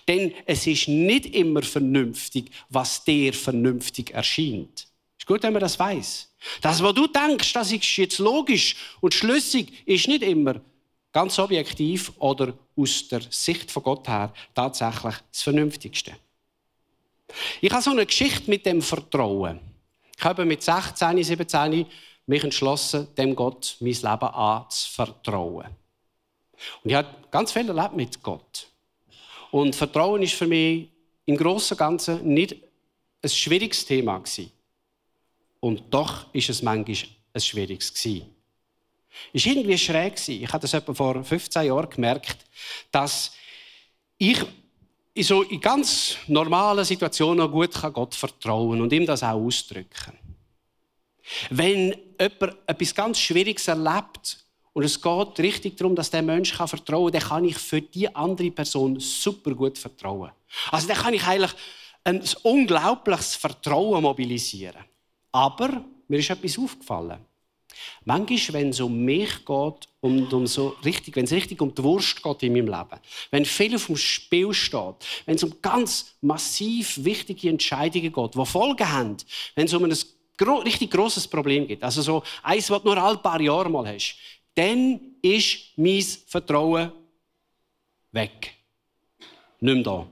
Denn 0.09 0.33
es 0.45 0.67
ist 0.67 0.89
nicht 0.89 1.27
immer 1.27 1.61
vernünftig, 1.61 2.51
was 2.69 3.05
dir 3.05 3.33
vernünftig 3.33 4.11
erscheint. 4.11 4.87
Ist 5.17 5.27
gut, 5.27 5.43
wenn 5.43 5.53
man 5.53 5.61
das 5.61 5.79
weiß. 5.79 6.29
Das, 6.61 6.83
was 6.83 6.93
du 6.93 7.07
denkst, 7.07 7.53
das 7.53 7.71
ist 7.71 7.97
jetzt 7.97 8.17
logisch 8.17 8.75
und 8.99 9.13
schlüssig, 9.13 9.71
ist 9.85 10.09
nicht 10.09 10.21
immer 10.21 10.59
ganz 11.15 11.39
objektiv 11.39 12.11
oder 12.19 12.53
aus 12.75 13.07
der 13.07 13.21
Sicht 13.29 13.71
von 13.71 13.83
Gott 13.83 14.05
her 14.05 14.33
tatsächlich 14.53 15.15
das 15.31 15.41
Vernünftigste. 15.43 16.11
Ich 17.61 17.71
habe 17.71 17.81
so 17.81 17.91
eine 17.91 18.05
Geschichte 18.05 18.49
mit 18.49 18.65
dem 18.65 18.81
Vertrauen. 18.81 19.61
Ich 20.17 20.23
habe 20.25 20.43
mit 20.43 20.61
16, 20.61 21.23
17 21.23 21.85
mich 22.25 22.43
entschlossen, 22.43 23.07
dem 23.15 23.33
Gott 23.33 23.77
mein 23.79 23.93
Leben 23.93 24.05
anzuvertrauen. 24.05 25.67
Und 26.83 26.89
ich 26.89 26.95
habe 26.95 27.07
ganz 27.31 27.53
viel 27.53 27.69
erlebt 27.69 27.95
mit 27.95 28.21
Gott. 28.21 28.67
Und 29.51 29.73
Vertrauen 29.73 30.21
ist 30.21 30.33
für 30.33 30.47
mich 30.47 30.89
im 31.25 31.37
Großen 31.37 31.75
und 31.75 31.79
Ganzen 31.79 32.27
nicht 32.27 32.57
ein 33.21 33.29
schwieriges 33.29 33.85
Thema. 33.85 34.21
Und 35.61 35.81
doch 35.89 36.25
ist 36.33 36.49
es 36.49 36.61
manchmal 36.61 37.09
ein 37.31 37.41
schwieriges 37.41 37.93
gewesen. 37.93 38.34
Es 39.33 39.45
war 39.45 39.53
irgendwie 39.53 39.77
schräg. 39.77 40.27
Ich 40.27 40.47
habe 40.47 40.61
das 40.61 40.73
etwa 40.73 40.93
vor 40.93 41.23
15 41.23 41.65
Jahren 41.65 41.89
gemerkt, 41.89 42.37
dass 42.91 43.33
ich 44.17 44.43
in 45.13 45.23
so 45.23 45.43
in 45.43 45.61
ganz 45.61 46.17
normalen 46.27 46.83
Situationen 46.83 47.49
gut 47.49 47.71
Gott 47.93 48.15
vertrauen 48.15 48.81
und 48.81 48.91
ihm 48.91 49.05
das 49.05 49.23
auch 49.23 49.35
ausdrücken. 49.35 50.17
Wenn 51.49 51.95
jemand 52.19 52.57
etwas 52.67 52.93
ganz 52.93 53.19
Schwieriges 53.19 53.67
erlebt 53.67 54.45
und 54.73 54.83
es 54.83 55.01
geht 55.01 55.39
richtig 55.39 55.77
darum, 55.77 55.95
dass 55.95 56.09
der 56.09 56.21
Mensch 56.21 56.53
vertrauen 56.53 57.11
kann, 57.11 57.19
dann 57.19 57.29
kann 57.29 57.45
ich 57.45 57.57
für 57.57 57.81
die 57.81 58.13
andere 58.13 58.51
Person 58.51 58.99
super 58.99 59.55
gut 59.55 59.77
vertrauen. 59.77 60.31
Also 60.69 60.87
dann 60.87 60.97
kann 60.97 61.13
ich 61.13 61.25
eigentlich 61.25 61.53
ein 62.03 62.21
unglaubliches 62.43 63.35
Vertrauen 63.35 64.03
mobilisieren. 64.03 64.83
Aber 65.31 65.83
mir 66.07 66.19
ist 66.19 66.29
etwas 66.29 66.59
aufgefallen. 66.59 67.19
Manchmal, 68.03 68.61
wenn 68.61 68.69
es 68.69 68.79
um 68.79 69.03
mich 69.03 69.45
geht 69.45 69.87
und 70.01 70.33
um 70.33 70.47
so 70.47 70.75
richtig, 70.83 71.15
wenn 71.15 71.25
es 71.25 71.31
richtig 71.31 71.61
um 71.61 71.73
die 71.73 71.83
Wurst 71.83 72.21
geht 72.21 72.43
in 72.43 72.53
meinem 72.53 72.67
Leben, 72.67 72.99
wenn 73.31 73.45
viel 73.45 73.75
auf 73.75 73.87
dem 73.87 73.97
Spiel 73.97 74.53
steht, 74.53 75.05
wenn 75.25 75.35
es 75.35 75.43
um 75.43 75.61
ganz 75.61 76.15
massiv 76.21 77.03
wichtige 77.03 77.49
Entscheidungen 77.49 78.11
geht, 78.11 78.35
die 78.35 78.45
Folgen 78.45 78.91
haben, 78.91 79.17
wenn 79.55 79.65
es 79.65 79.73
um 79.73 79.83
ein 79.83 79.97
gro 80.37 80.57
richtig 80.57 80.91
großes 80.91 81.27
Problem 81.27 81.67
geht, 81.67 81.83
also 81.83 82.01
so 82.01 82.23
eins, 82.43 82.69
was 82.69 82.81
du 82.81 82.93
nur 82.93 83.03
ein 83.03 83.21
paar 83.21 83.41
Jahre 83.41 83.69
mal 83.69 83.87
hast, 83.87 84.15
dann 84.53 84.99
ist 85.21 85.77
mein 85.77 86.03
Vertrauen 86.27 86.91
weg. 88.11 88.53
Nicht 89.59 89.73
mehr 89.73 89.83
da. 89.83 90.07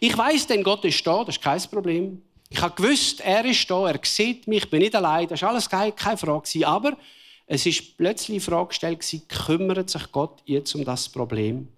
Ich 0.00 0.16
weiß, 0.16 0.46
denn 0.46 0.62
Gott 0.62 0.84
ist 0.84 1.06
da, 1.06 1.24
das 1.24 1.36
ist 1.36 1.42
kein 1.42 1.62
Problem. 1.62 2.22
Ich 2.52 2.60
habe 2.60 2.74
gewusst, 2.74 3.22
er 3.22 3.46
ist 3.46 3.68
da, 3.70 3.88
er 3.88 3.98
sieht 4.02 4.46
mich, 4.46 4.64
ich 4.64 4.70
bin 4.70 4.80
nicht 4.80 4.94
allein, 4.94 5.26
das 5.26 5.40
war 5.40 5.48
alles 5.48 5.70
keine, 5.70 6.18
Frage. 6.18 6.66
Aber 6.68 6.98
es 7.46 7.64
ist 7.64 7.96
plötzlich 7.96 8.36
die 8.36 8.40
Frage 8.40 8.68
gestellt, 8.68 9.04
kümmert 9.26 9.88
sich 9.88 10.12
Gott 10.12 10.42
jetzt 10.44 10.74
um 10.74 10.84
das 10.84 11.08
Problem 11.08 11.68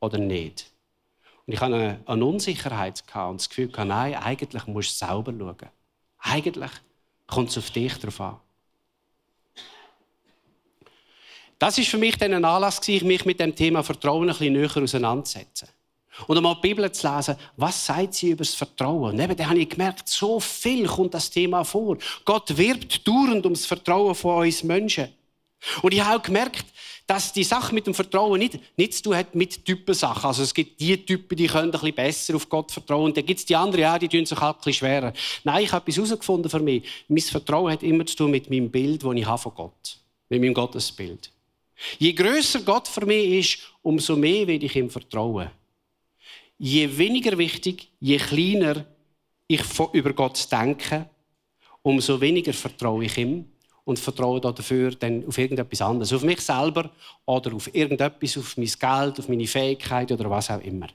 oder 0.00 0.18
nicht? 0.18 0.72
Und 1.46 1.52
ich 1.52 1.60
hatte 1.60 2.00
eine, 2.04 2.24
Unsicherheit 2.24 3.04
und 3.14 3.40
das 3.40 3.48
Gefühl, 3.48 3.70
nein, 3.84 4.16
eigentlich 4.16 4.66
musst 4.66 5.00
du 5.00 5.06
selber 5.06 5.32
schauen. 5.32 5.70
Eigentlich 6.18 6.70
kommt 7.28 7.50
es 7.50 7.58
auf 7.58 7.70
dich 7.70 7.94
drauf 7.98 8.20
an. 8.20 8.36
Das 11.60 11.78
ist 11.78 11.88
für 11.88 11.98
mich 11.98 12.18
dann 12.18 12.34
ein 12.34 12.44
Anlass, 12.44 12.80
mich 12.88 13.24
mit 13.24 13.38
dem 13.38 13.54
Thema 13.54 13.84
Vertrauen 13.84 14.28
ein 14.28 14.36
bisschen 14.36 14.52
näher 14.52 14.76
auseinanderzusetzen. 14.76 15.68
Und 16.26 16.36
einmal 16.36 16.54
die 16.56 16.68
Bibel 16.68 16.90
zu 16.92 17.12
lesen, 17.12 17.36
was 17.56 17.86
sagt 17.86 18.14
sie 18.14 18.30
über 18.30 18.44
das 18.44 18.54
Vertrauen? 18.54 19.14
Und 19.14 19.20
eben, 19.20 19.36
da 19.36 19.46
habe 19.46 19.58
ich 19.58 19.68
gemerkt, 19.68 20.08
so 20.08 20.38
viel 20.38 20.86
kommt 20.86 21.14
das 21.14 21.28
Thema 21.28 21.64
vor. 21.64 21.98
Gott 22.24 22.56
wirbt 22.56 23.06
dauernd 23.06 23.44
ums 23.44 23.66
Vertrauen 23.66 24.14
von 24.14 24.46
uns 24.46 24.62
Menschen. 24.62 25.08
Und 25.82 25.92
ich 25.92 26.02
habe 26.02 26.18
auch 26.18 26.22
gemerkt, 26.22 26.66
dass 27.06 27.32
die 27.32 27.44
Sache 27.44 27.74
mit 27.74 27.86
dem 27.86 27.94
Vertrauen 27.94 28.38
nicht, 28.38 28.58
nichts 28.76 28.98
zu 28.98 29.04
tun 29.04 29.16
hat 29.16 29.34
mit 29.34 29.64
Typensachen. 29.64 30.24
Also 30.24 30.42
es 30.42 30.54
gibt 30.54 30.80
die 30.80 30.96
Typen, 31.04 31.36
die 31.36 31.46
können 31.46 31.64
ein 31.64 31.70
bisschen 31.72 31.94
besser 31.94 32.36
auf 32.36 32.48
Gott 32.48 32.70
vertrauen. 32.70 33.06
Und 33.06 33.16
dann 33.16 33.26
gibt 33.26 33.40
es 33.40 33.46
die 33.46 33.56
anderen, 33.56 33.82
ja, 33.82 33.98
die 33.98 34.08
tun 34.08 34.24
sich 34.24 34.38
halt 34.38 34.56
ein 34.56 34.58
bisschen 34.58 34.74
schwerer. 34.74 35.12
Nein, 35.42 35.64
ich 35.64 35.72
habe 35.72 35.82
etwas 35.82 35.96
herausgefunden 35.96 36.50
für 36.50 36.60
mich. 36.60 36.84
Mein 37.08 37.20
Vertrauen 37.20 37.72
hat 37.72 37.82
immer 37.82 38.06
zu 38.06 38.16
tun 38.16 38.30
mit 38.30 38.48
meinem 38.48 38.70
Bild, 38.70 39.02
das 39.02 39.14
ich 39.14 39.26
habe 39.26 39.38
von 39.38 39.54
Gott. 39.54 39.98
Mit 40.28 40.40
meinem 40.40 40.54
Gottesbild. 40.54 41.30
Je 41.98 42.12
größer 42.12 42.60
Gott 42.60 42.88
für 42.88 43.04
mich 43.04 43.32
ist, 43.32 43.58
umso 43.82 44.16
mehr 44.16 44.46
will 44.46 44.62
ich 44.62 44.76
ihm 44.76 44.88
vertrauen 44.88 45.50
je 46.58 46.96
weniger 46.96 47.36
wichtig, 47.38 47.88
je 47.98 48.18
kleiner 48.18 48.84
ich 49.46 49.62
über 49.92 50.12
Gott 50.12 50.50
denke, 50.50 51.08
umso 51.82 52.20
weniger 52.20 52.52
vertraue 52.52 53.04
ich 53.04 53.18
ihm 53.18 53.46
und 53.84 53.98
vertraue 53.98 54.40
dafür 54.40 54.92
dann 54.92 55.26
auf 55.26 55.38
irgendetwas 55.38 55.82
anderes. 55.82 56.12
Auf 56.12 56.22
mich 56.22 56.40
selber 56.40 56.90
oder 57.26 57.54
auf 57.54 57.74
irgendetwas, 57.74 58.38
auf 58.38 58.56
mein 58.56 58.66
Geld, 58.66 59.18
auf 59.18 59.28
meine 59.28 59.46
Fähigkeit 59.46 60.10
oder 60.10 60.30
was 60.30 60.50
auch 60.50 60.62
immer. 60.62 60.88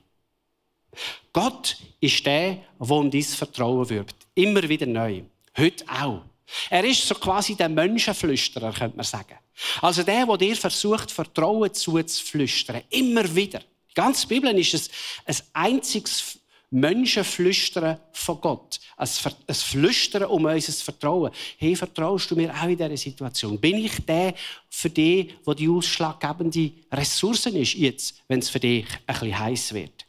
Gott 1.32 1.78
ist 2.00 2.26
der, 2.26 2.58
der 2.80 3.04
dein 3.04 3.24
Vertrauen 3.24 3.88
wirbt. 3.90 4.16
Immer 4.34 4.68
wieder 4.68 4.88
neu. 4.88 5.22
Heute 5.56 5.86
auch. 5.88 6.22
Er 6.70 6.84
ist 6.84 7.08
so 7.08 7.14
quasi 7.14 7.56
der 7.56 7.70
Menschenflüsterer, 7.70 8.74
könnte 8.74 8.98
man 8.98 9.06
sagen. 9.06 9.36
Also 9.82 10.02
der, 10.02 10.26
der 10.26 10.38
dir 10.38 10.56
versucht, 10.56 11.12
Vertrauen 11.12 11.72
zuzuflüstern. 11.72 12.82
Immer 12.90 13.36
wieder. 13.36 13.62
Die 13.90 13.96
ganze 13.96 14.28
Bibel 14.28 14.58
ist 14.58 14.74
es 14.74 14.90
ein 15.26 15.36
einziges 15.54 16.40
Menschenflüstern 16.72 18.00
von 18.12 18.42
Gott. 18.42 18.80
Ein 18.96 19.08
Flüstern 19.56 20.26
um 20.26 20.46
unser 20.46 20.72
Vertrauen. 20.72 21.32
Hey, 21.58 21.76
vertraust 21.76 22.30
du 22.30 22.36
mir 22.36 22.54
auch 22.54 22.68
in 22.68 22.78
dieser 22.78 22.98
Situation? 22.98 23.60
Bin 23.60 23.78
ich 23.78 24.06
der 24.06 24.36
für 24.70 24.90
dich, 24.90 25.34
der 25.46 25.56
die 25.56 25.68
ausschlaggebende 25.68 26.72
Ressourcen 26.92 27.56
ist, 27.56 27.74
jetzt, 27.74 28.22
wenn 28.28 28.40
es 28.40 28.50
für 28.50 28.60
dich 28.60 28.86
ein 28.86 29.14
bisschen 29.14 29.40
heiß 29.40 29.74
wird? 29.74 30.06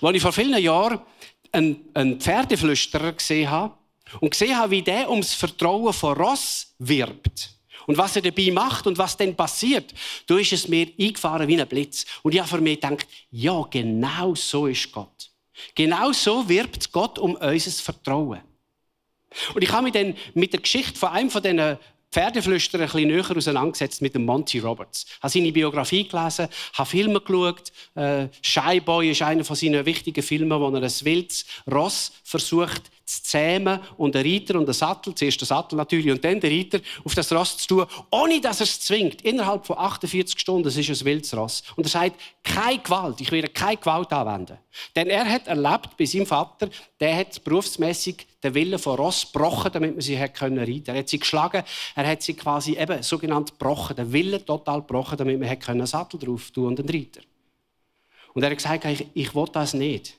Als 0.00 0.16
ich 0.16 0.22
vor 0.22 0.32
vielen 0.32 0.62
Jahren 0.62 1.00
einen, 1.52 2.20
Pferdeflüsterer 2.20 3.12
gesehen 3.12 3.50
habe 3.50 3.74
und 4.20 4.30
gesehen 4.30 4.56
habe, 4.56 4.70
wie 4.70 4.82
der 4.82 5.10
ums 5.10 5.34
Vertrauen 5.34 5.92
von 5.92 6.16
Ross 6.16 6.74
wirbt, 6.78 7.53
und 7.86 7.98
was 7.98 8.16
er 8.16 8.22
dabei 8.22 8.50
macht 8.50 8.86
und 8.86 8.98
was 8.98 9.16
dann 9.16 9.34
passiert, 9.34 9.92
da 10.26 10.38
ist 10.38 10.52
es 10.52 10.68
mir 10.68 10.88
eingefahren 10.98 11.48
wie 11.48 11.60
ein 11.60 11.68
Blitz. 11.68 12.04
Und 12.22 12.34
ich 12.34 12.40
habe 12.40 12.48
für 12.48 12.60
mich 12.60 12.80
gedacht, 12.80 13.06
ja, 13.30 13.62
genau 13.70 14.34
so 14.34 14.66
ist 14.66 14.90
Gott. 14.92 15.30
Genau 15.74 16.12
so 16.12 16.48
wirbt 16.48 16.90
Gott 16.92 17.18
um 17.18 17.36
unser 17.36 17.70
Vertrauen. 17.70 18.40
Und 19.54 19.62
ich 19.62 19.72
habe 19.72 19.84
mich 19.84 19.92
dann 19.92 20.14
mit 20.34 20.52
der 20.52 20.60
Geschichte 20.60 20.98
von 20.98 21.10
einem 21.10 21.30
von 21.30 21.42
diesen 21.42 21.78
Pferdeflüsterer 22.14 22.82
ein 22.82 22.88
bisschen 22.88 23.08
näher 23.08 23.36
auseinandergesetzt 23.36 24.00
mit 24.00 24.14
dem 24.14 24.24
Monty 24.24 24.60
Roberts. 24.60 25.04
Ich 25.04 25.20
habe 25.20 25.32
seine 25.32 25.50
Biografie 25.50 26.06
gelesen, 26.06 26.46
habe 26.74 26.88
Filme 26.88 27.20
geschaut. 27.20 27.72
Äh, 27.96 28.28
Shy 28.40 28.80
Boy 28.80 29.10
ist 29.10 29.22
einer 29.22 29.44
von 29.44 29.56
seinen 29.56 29.84
wichtigen 29.84 30.22
Filmen, 30.22 30.60
wo 30.60 30.68
er 30.68 30.82
ein 30.82 30.92
wildes 31.02 31.44
Ross 31.68 32.12
versucht 32.22 32.82
zu 33.04 33.22
zähmen 33.22 33.80
und 33.96 34.16
ein 34.16 34.24
Reiter 34.24 34.58
und 34.58 34.68
ein 34.68 34.72
Sattel, 34.72 35.14
zuerst 35.14 35.40
der 35.40 35.46
Sattel 35.46 35.76
natürlich 35.76 36.10
und 36.10 36.24
dann 36.24 36.40
der 36.40 36.50
Reiter 36.50 36.80
auf 37.04 37.14
das 37.14 37.30
Ross 37.32 37.58
zu 37.58 37.68
tun, 37.68 37.86
ohne 38.10 38.40
dass 38.40 38.60
er 38.60 38.64
es 38.64 38.80
zwingt. 38.80 39.22
Innerhalb 39.22 39.66
von 39.66 39.78
48 39.78 40.38
Stunden, 40.38 40.64
das 40.64 40.76
ist 40.76 40.88
ein 40.88 41.06
wildes 41.06 41.36
Ross. 41.36 41.62
Und 41.76 41.84
er 41.84 41.90
sagt, 41.90 42.20
keine 42.42 42.78
Gewalt, 42.78 43.20
ich 43.20 43.30
werde 43.30 43.48
keine 43.48 43.76
Gewalt 43.76 44.12
anwenden. 44.12 44.58
Denn 44.96 45.08
er 45.08 45.24
hat 45.24 45.46
erlebt 45.46 45.96
bei 45.98 46.04
seinem 46.04 46.26
Vater, 46.26 46.68
der 47.00 47.16
hat 47.16 47.42
berufsmäßig 47.44 48.26
den 48.42 48.54
Willen 48.54 48.78
von 48.78 48.96
Ross 48.96 49.32
gebrochen, 49.32 49.70
damit 49.72 49.92
man 49.92 50.00
sie 50.00 50.18
hat 50.18 50.34
können 50.34 50.58
reiten. 50.58 50.90
Er 50.90 50.98
hat 50.98 51.08
sie 51.08 51.18
geschlagen, 51.18 51.62
er 51.94 52.06
hat 52.06 52.22
sie 52.22 52.34
quasi 52.34 52.76
eben 52.76 53.02
sogenannt 53.02 53.52
gebrochen, 53.52 53.96
den 53.96 54.12
Willen 54.12 54.44
total 54.44 54.80
gebrochen, 54.80 55.16
damit 55.18 55.38
man 55.38 55.48
hat 55.48 55.68
einen 55.68 55.86
Sattel 55.86 56.20
drauf 56.20 56.50
tun 56.50 56.68
und 56.68 56.80
einen 56.80 56.88
Reiter. 56.88 57.20
Und 58.34 58.42
er 58.42 58.50
hat 58.50 58.56
gesagt, 58.56 58.84
ich, 58.84 59.06
ich 59.14 59.34
will 59.34 59.46
das 59.52 59.74
nicht. 59.74 60.14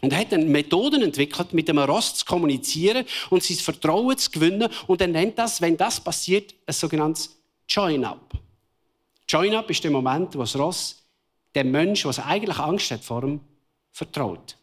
Und 0.00 0.12
er 0.12 0.18
hat 0.18 0.32
dann 0.32 0.48
Methoden 0.48 1.02
entwickelt, 1.02 1.52
mit 1.52 1.68
dem 1.68 1.78
Ross 1.78 2.16
zu 2.16 2.24
kommunizieren 2.24 3.06
und 3.30 3.42
sein 3.42 3.56
Vertrauen 3.56 4.18
zu 4.18 4.30
gewinnen. 4.30 4.68
Und 4.86 5.00
er 5.00 5.08
nennt 5.08 5.38
das, 5.38 5.60
wenn 5.60 5.76
das 5.76 6.00
passiert, 6.00 6.54
ein 6.66 6.74
sogenanntes 6.74 7.36
Join-up. 7.68 8.34
Join-up 9.28 9.70
ist 9.70 9.82
der 9.82 9.90
Moment, 9.90 10.34
wo 10.34 10.40
das 10.40 10.58
Ross 10.58 11.02
dem 11.54 11.70
Menschen, 11.70 12.10
der 12.10 12.26
eigentlich 12.26 12.58
Angst 12.58 12.90
hat 12.90 13.04
vor 13.04 13.22
ihm, 13.22 13.40
vertraut. 13.92 14.56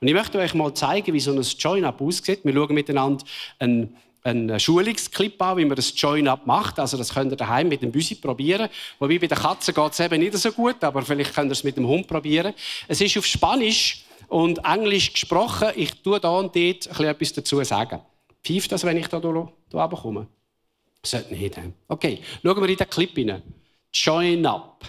Und 0.00 0.08
ich 0.08 0.14
möchte 0.14 0.38
euch 0.38 0.54
mal 0.54 0.74
zeigen, 0.74 1.12
wie 1.12 1.20
so 1.20 1.32
ein 1.32 1.40
Join-up 1.40 2.00
aussieht. 2.00 2.40
Wir 2.42 2.52
schauen 2.54 2.74
miteinander 2.74 3.24
einen, 3.58 3.96
einen 4.22 4.58
Schulungsclip 4.58 5.40
an, 5.40 5.58
wie 5.58 5.64
man 5.64 5.76
das 5.76 5.92
Join-up 5.94 6.46
macht. 6.46 6.78
Also 6.78 6.96
das 6.96 7.14
könnt 7.14 7.32
ihr 7.32 7.36
daheim 7.36 7.68
mit 7.68 7.82
dem 7.82 7.92
Büsi 7.92 8.14
probieren. 8.14 8.68
Wobei 8.98 9.18
bei 9.18 9.26
den 9.26 9.38
Katzen 9.38 9.74
geht 9.74 9.92
es 9.92 10.00
eben 10.00 10.20
nicht 10.20 10.36
so 10.36 10.52
gut, 10.52 10.82
aber 10.82 11.02
vielleicht 11.02 11.34
könnt 11.34 11.50
ihr 11.50 11.52
es 11.52 11.64
mit 11.64 11.76
dem 11.76 11.86
Hund 11.86 12.06
probieren. 12.06 12.54
Es 12.88 13.00
ist 13.00 13.16
auf 13.16 13.26
Spanisch 13.26 14.04
und 14.30 14.64
Englisch 14.64 15.12
gesprochen. 15.12 15.68
Ich 15.76 16.02
tue 16.02 16.18
da 16.18 16.30
und 16.30 16.54
dort 16.56 17.00
etwas 17.00 17.32
dazu 17.32 17.62
sagen. 17.64 18.00
Pfeift 18.42 18.72
das, 18.72 18.84
wenn 18.84 18.96
ich 18.96 19.08
da 19.08 19.20
komme? 19.20 20.26
Sollte 21.04 21.34
nicht. 21.34 21.58
Okay, 21.88 22.20
schauen 22.42 22.60
wir 22.60 22.68
in 22.68 22.76
den 22.76 22.88
Clip 22.88 23.10
hinein. 23.10 23.42
Join 23.92 24.46
up. 24.46 24.84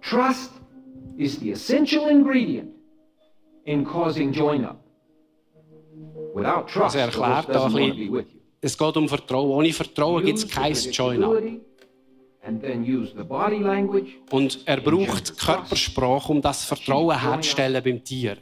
Trust 0.00 0.52
is 1.16 1.40
the 1.40 1.50
essential 1.52 2.08
ingredient 2.08 2.70
in 3.64 3.84
causing 3.84 4.32
join 4.32 4.64
up. 4.64 4.78
Without 6.34 6.66
trust, 6.66 6.96
also 6.96 6.98
er 6.98 7.04
erklärt 7.06 7.48
da 7.48 7.66
ein 7.66 7.72
bisschen, 7.72 8.26
es 8.60 8.78
geht 8.78 8.96
um 8.96 9.08
Vertrauen. 9.08 9.50
Ohne 9.50 9.72
Vertrauen 9.72 10.24
gibt 10.24 10.38
es 10.38 10.48
kein 10.48 10.72
Join 10.74 11.24
up. 11.24 11.42
Und 14.30 14.60
er 14.64 14.80
braucht 14.80 15.38
Körpersprache, 15.38 16.32
um 16.32 16.40
das 16.40 16.64
Vertrauen 16.64 17.20
herzustellen 17.20 17.82
beim 17.84 18.02
Tier. 18.02 18.38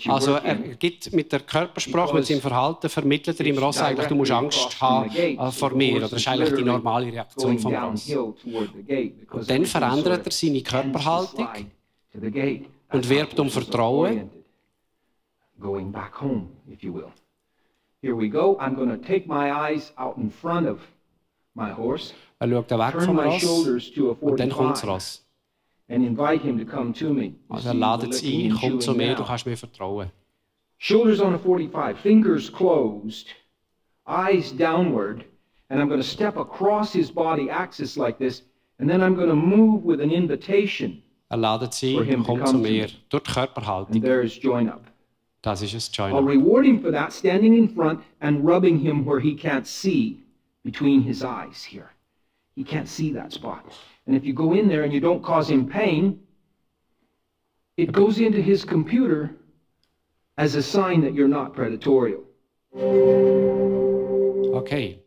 Also 0.07 0.33
er 0.33 0.55
gibt 0.55 1.11
mit 1.13 1.31
der 1.31 1.39
Körpersprache, 1.39 2.13
mit 2.13 2.25
seinem 2.25 2.41
Verhalten, 2.41 2.89
vermittelt 2.89 3.39
er 3.39 3.45
im 3.45 3.57
Ross 3.57 3.79
eigentlich, 3.79 4.07
du 4.07 4.15
musst 4.15 4.31
Angst 4.31 4.79
haben 4.81 5.09
äh, 5.09 5.51
vor 5.51 5.71
mir. 5.71 5.97
Oder 5.97 6.09
das 6.09 6.21
ist 6.21 6.27
eigentlich 6.27 6.53
die 6.55 6.63
normale 6.63 7.11
Reaktion 7.11 7.57
vom 7.57 7.75
Ross. 7.75 8.09
Und 8.09 9.49
dann 9.49 9.65
verändert 9.65 10.25
er 10.25 10.31
seine 10.31 10.61
Körperhaltung 10.61 11.47
und 12.91 13.09
wirbt 13.09 13.39
um 13.39 13.49
Vertrauen. 13.49 14.29
Going 15.59 15.91
back 15.91 16.21
home, 16.21 16.49
if 16.71 16.83
you 16.83 16.93
will. 16.93 17.11
Here 18.03 18.15
we 18.15 18.29
go. 18.29 18.57
I'm 18.59 18.75
going 18.75 18.89
to 18.89 18.97
take 18.97 19.27
my 19.27 19.51
eyes 19.51 19.91
out 19.97 20.17
in 20.17 20.29
front 20.29 20.67
of 20.67 20.77
my 21.55 21.71
horse, 21.71 22.13
Er 22.39 22.49
schaut 22.49 22.69
dann 22.71 22.79
weg 22.79 22.91
turn 22.91 23.05
vom 23.05 23.15
my 23.15 23.23
Ross 23.23 23.41
shoulders 23.41 23.91
to 23.93 24.11
a 24.11 24.15
und 24.19 24.39
dann 24.39 24.49
kommt 24.49 24.71
das 24.71 24.81
45, 24.81 24.87
Ross. 24.89 25.25
and 25.89 26.05
invite 26.05 26.43
him 26.43 26.57
to 26.59 26.65
come 26.65 26.93
to 26.93 27.13
me. 27.13 27.25
You 27.25 27.33
Also 27.49 27.69
er 27.69 27.73
ladet 27.73 28.13
es 28.13 28.23
ein, 28.23 28.55
komm 28.59 28.79
zu 28.79 28.93
mir, 28.93 29.15
du 29.15 29.23
kannst 29.23 29.45
mir 29.45 29.57
vertrauen. 29.57 30.09
Shoulders 30.79 31.19
on 31.21 31.33
a 31.33 31.39
45, 31.39 31.97
fingers 31.97 32.49
closed, 32.51 33.27
eyes 34.05 34.51
downward, 34.51 35.25
and 35.69 35.81
I'm 35.81 35.87
going 35.87 35.99
to 36.01 36.07
step 36.07 36.37
across 36.37 36.93
his 36.93 37.09
body 37.11 37.49
axis 37.49 37.97
like 37.97 38.19
this, 38.19 38.43
and 38.79 38.87
then 38.89 39.01
I'm 39.01 39.15
going 39.15 39.29
to 39.29 39.35
move 39.35 39.83
with 39.83 39.99
an 40.01 40.11
invitation, 40.11 41.01
Er 41.29 41.37
ladet 41.37 41.73
sie 41.73 41.97
ein, 41.99 42.23
komm 42.23 42.45
zu 42.45 42.57
mir. 42.57 42.87
Durch 43.09 43.23
die 43.23 43.31
Körperhaltung. 43.33 44.01
join 44.41 44.69
up. 44.69 44.83
Das 45.41 45.61
ist 45.61 45.73
es, 45.73 45.91
I'll 45.93 46.11
Join. 46.11 46.25
reward 46.25 46.65
him 46.65 46.79
for 46.81 46.91
that, 46.91 47.11
standing 47.11 47.53
in 47.53 47.69
front 47.69 48.01
and 48.21 48.45
rubbing 48.45 48.77
him 48.79 49.05
where 49.05 49.19
he 49.19 49.35
can't 49.35 49.65
see 49.65 50.17
between 50.63 51.01
his 51.01 51.23
eyes 51.23 51.63
here. 51.63 51.89
He 52.57 52.63
can't 52.63 52.87
see 52.87 53.13
that 53.13 53.31
spot. 53.31 53.63
And 54.07 54.15
if 54.15 54.25
you 54.25 54.33
go 54.33 54.53
in 54.53 54.67
there 54.67 54.83
and 54.83 54.91
you 54.91 54.99
don't 54.99 55.21
cause 55.21 55.47
him 55.47 55.67
pain, 55.67 56.19
it 57.77 57.91
goes 57.91 58.17
into 58.17 58.41
his 58.41 58.65
computer 58.65 59.29
as 60.39 60.55
a 60.55 60.63
sign 60.63 61.01
that 61.01 61.13
you're 61.13 61.27
not 61.27 61.53
predatorial. 61.53 62.23
Okay. 64.55 65.03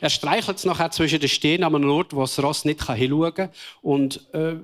Er 0.00 0.08
streichelt 0.08 0.56
es 0.56 0.64
nachher 0.64 0.90
zwischen 0.90 1.20
den 1.20 1.28
Stehen 1.28 1.64
an 1.64 1.74
einem 1.74 1.90
Ort, 1.90 2.14
wo 2.14 2.22
das 2.22 2.42
Ross 2.42 2.64
nicht 2.64 2.82
hinschauen 2.82 3.34
kann 3.34 3.50
und 3.82 4.26
äh, 4.32 4.54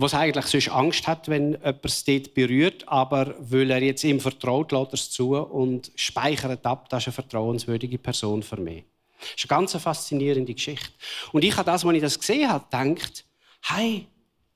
es 0.00 0.14
eigentlich 0.14 0.46
sonst 0.46 0.70
Angst 0.70 1.06
hat, 1.06 1.28
wenn 1.28 1.52
jemand 1.52 1.84
es 1.84 2.04
dort 2.04 2.32
berührt, 2.32 2.88
aber 2.88 3.34
weil 3.38 3.70
er 3.70 3.82
jetzt 3.82 4.02
ihm 4.02 4.18
vertraut, 4.18 4.72
lässt 4.72 4.92
er 4.92 4.94
es 4.94 5.10
zu 5.10 5.36
und 5.36 5.92
speichert 5.94 6.64
ab, 6.64 6.88
das 6.88 7.02
ist 7.02 7.08
eine 7.08 7.12
vertrauenswürdige 7.12 7.98
Person 7.98 8.42
für 8.42 8.56
mich. 8.56 8.84
Das 9.22 9.44
ist 9.44 9.50
eine 9.50 9.60
ganz 9.60 9.76
faszinierende 9.76 10.52
Geschichte. 10.52 10.92
Und 11.32 11.44
ich 11.44 11.56
habe 11.56 11.70
das, 11.70 11.84
als 11.84 11.94
ich 11.94 12.02
das 12.02 12.18
gesehen 12.18 12.48
habe, 12.50 12.64
gedacht, 12.64 13.24
hey, 13.62 14.06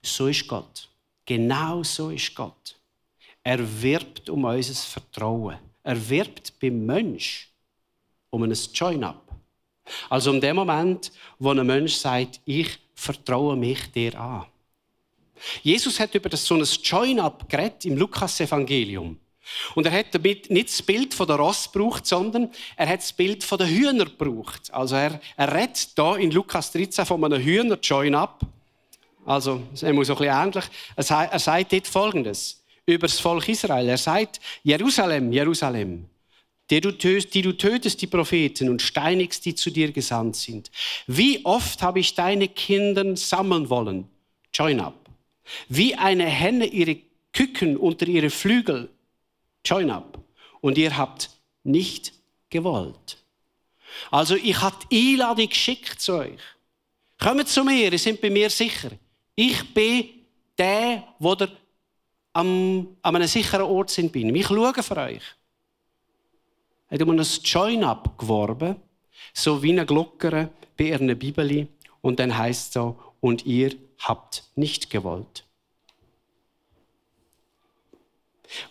so 0.03 0.27
ist 0.27 0.47
Gott. 0.47 0.89
Genau 1.25 1.83
so 1.83 2.11
ist 2.11 2.35
Gott. 2.35 2.77
Er 3.43 3.59
wirbt 3.83 4.29
um 4.29 4.45
unser 4.45 4.75
Vertrauen. 4.75 5.59
Er 5.83 6.09
wirbt 6.09 6.59
beim 6.59 6.85
Mensch 6.85 7.49
um 8.31 8.43
ein 8.43 8.53
Join-up. 8.53 9.23
Also 10.11 10.31
um 10.31 10.41
den 10.41 10.57
Moment, 10.57 11.13
wo 11.39 11.51
ein 11.51 11.65
Mensch 11.65 11.95
sagt, 11.95 12.41
ich 12.45 12.79
vertraue 12.95 13.57
mich 13.57 13.91
dir 13.93 14.19
an. 14.19 14.47
Jesus 15.63 16.01
hat 16.01 16.15
über 16.15 16.29
das 16.29 16.45
so 16.45 16.57
ein 16.57 16.65
Join-up 16.65 17.47
im 17.85 17.97
Lukas-Evangelium. 17.97 19.19
Und 19.75 19.87
er 19.87 19.93
hat 19.93 20.15
damit 20.15 20.51
nicht 20.51 20.69
das 20.69 20.83
Bild 20.83 21.15
von 21.15 21.27
der 21.27 21.37
Ross 21.37 21.71
gebraucht, 21.71 22.07
sondern 22.07 22.51
er 22.77 22.89
hat 22.89 23.01
das 23.01 23.13
Bild 23.13 23.45
von 23.45 23.59
der 23.59 23.69
Hühner 23.69 24.05
gebraucht. 24.07 24.73
Also 24.73 24.97
er, 24.97 25.21
er 25.37 25.55
redet 25.55 25.91
hier 25.95 26.17
in 26.17 26.31
Lukas 26.31 26.73
13 26.73 27.07
von 27.07 27.25
einem 27.25 27.43
Hühner-Join-up. 27.43 28.41
Also, 29.25 29.61
es 29.75 29.83
ist 29.83 29.89
immer 29.89 30.05
so 30.05 30.15
ein 30.15 30.19
bisschen 30.19 30.43
ähnlich. 30.43 30.65
Er 30.95 31.33
er 31.33 31.39
sagt 31.39 31.73
dort 31.73 31.87
Folgendes 31.89 32.63
über 32.87 33.09
das 33.09 33.19
Volk 33.19 33.49
Israel. 33.49 33.89
Er 33.89 33.99
sagt, 33.99 34.41
Jerusalem, 34.63 35.33
Jerusalem, 35.33 36.07
die 36.71 36.81
du, 36.81 36.93
tötest, 36.93 37.35
die 37.35 37.43
du 37.43 37.53
tötest 37.53 38.01
die 38.01 38.07
Propheten 38.07 38.69
und 38.69 38.83
steinigst, 38.83 39.45
die 39.45 39.55
zu 39.55 39.71
dir 39.71 39.93
gesandt 39.93 40.37
sind. 40.37 40.71
Wie 41.07 41.45
oft 41.45 41.83
habe 41.83 42.01
ich 42.01 42.15
deine 42.15 42.49
Kinder 42.49 43.17
sammeln 43.17 43.69
wollen? 43.69 44.09
Join 44.53 44.81
up. 44.81 44.95
Wie 45.69 45.95
eine 45.95 46.27
Henne 46.27 46.67
ihre 46.67 46.99
Küken 47.33 47.77
unter 47.77 48.07
ihre 48.07 48.31
Flügel. 48.31 48.89
Join 49.67 49.91
up. 49.91 50.19
Und 50.61 50.79
ihr 50.79 50.97
habt 50.97 51.31
nicht 51.65 52.13
gewollt. 52.51 53.19
Also 54.11 54.37
ich 54.37 54.61
habe 54.61 54.77
die 54.91 55.13
Einladung 55.13 55.49
geschickt 55.49 56.01
zu 56.01 56.15
euch. 56.15 56.41
Kommt 57.19 57.49
zu 57.49 57.65
mir, 57.65 57.93
ihr 57.93 57.99
seid 57.99 58.21
bei 58.21 58.31
mir 58.31 58.51
sicher. 58.51 58.91
Ich 59.35 59.75
bin 59.75 60.09
der, 60.59 61.03
wo 61.19 61.35
ihr 61.35 61.51
am, 62.33 62.97
an 63.03 63.17
einem 63.17 63.29
sicheren 63.29 63.67
Ort 63.67 63.91
sind 63.91 64.13
bin. 64.13 64.35
Ich 64.35 64.47
schaue 64.47 64.83
für 64.83 64.97
euch. 64.97 65.23
Er 66.89 66.99
hat 66.99 67.03
um 67.03 67.11
ein 67.11 67.27
Join-up 67.43 68.19
geworben, 68.19 68.77
so 69.33 69.63
wie 69.63 69.73
eine 69.73 69.87
Glockere 69.87 70.51
bei 70.77 70.95
einer 70.95 71.15
Bibel. 71.15 71.69
Und 72.01 72.21
dann 72.21 72.37
heißt 72.37 72.69
es 72.69 72.73
so, 72.75 72.99
und 73.21 73.45
ihr 73.47 73.75
habt 73.99 74.45
nicht 74.55 74.91
gewollt. 74.91 75.46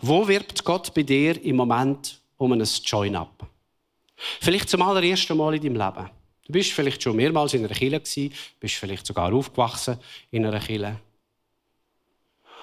Wo 0.01 0.27
wirbt 0.27 0.63
Gott 0.63 0.93
bei 0.93 1.03
dir 1.03 1.41
im 1.43 1.55
Moment 1.55 2.19
um 2.37 2.51
ein 2.51 2.63
Join-up? 2.83 3.47
Vielleicht 4.39 4.69
zum 4.69 4.81
allerersten 4.81 5.37
Mal 5.37 5.55
in 5.55 5.61
deinem 5.61 5.75
Leben. 5.75 6.09
Du 6.45 6.53
bist 6.53 6.71
vielleicht 6.73 7.01
schon 7.01 7.15
mehrmals 7.15 7.53
in 7.53 7.65
einer 7.65 7.73
Kirche 7.73 7.99
gewesen, 7.99 8.33
bist 8.59 8.75
vielleicht 8.75 9.05
sogar 9.05 9.33
aufgewachsen 9.33 9.97
in 10.31 10.45
einer 10.45 10.59
Kirche. 10.59 10.99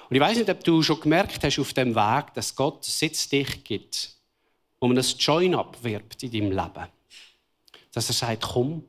Und 0.09 0.15
ich 0.15 0.21
weiß 0.21 0.37
nicht, 0.37 0.49
ob 0.49 0.63
du 0.63 0.81
schon 0.81 0.99
gemerkt 0.99 1.43
hast 1.43 1.59
auf 1.59 1.73
dem 1.73 1.95
Weg, 1.95 2.33
dass 2.33 2.55
Gott 2.55 2.85
Sitz 2.85 3.27
dich 3.27 3.63
gibt, 3.63 4.11
um 4.79 4.91
ein 4.91 5.03
Join-up 5.19 5.83
wirbt 5.83 6.23
in 6.23 6.31
deinem 6.31 6.51
Leben. 6.51 6.87
Dass 7.91 8.09
er 8.09 8.13
sagt, 8.13 8.43
komm, 8.43 8.83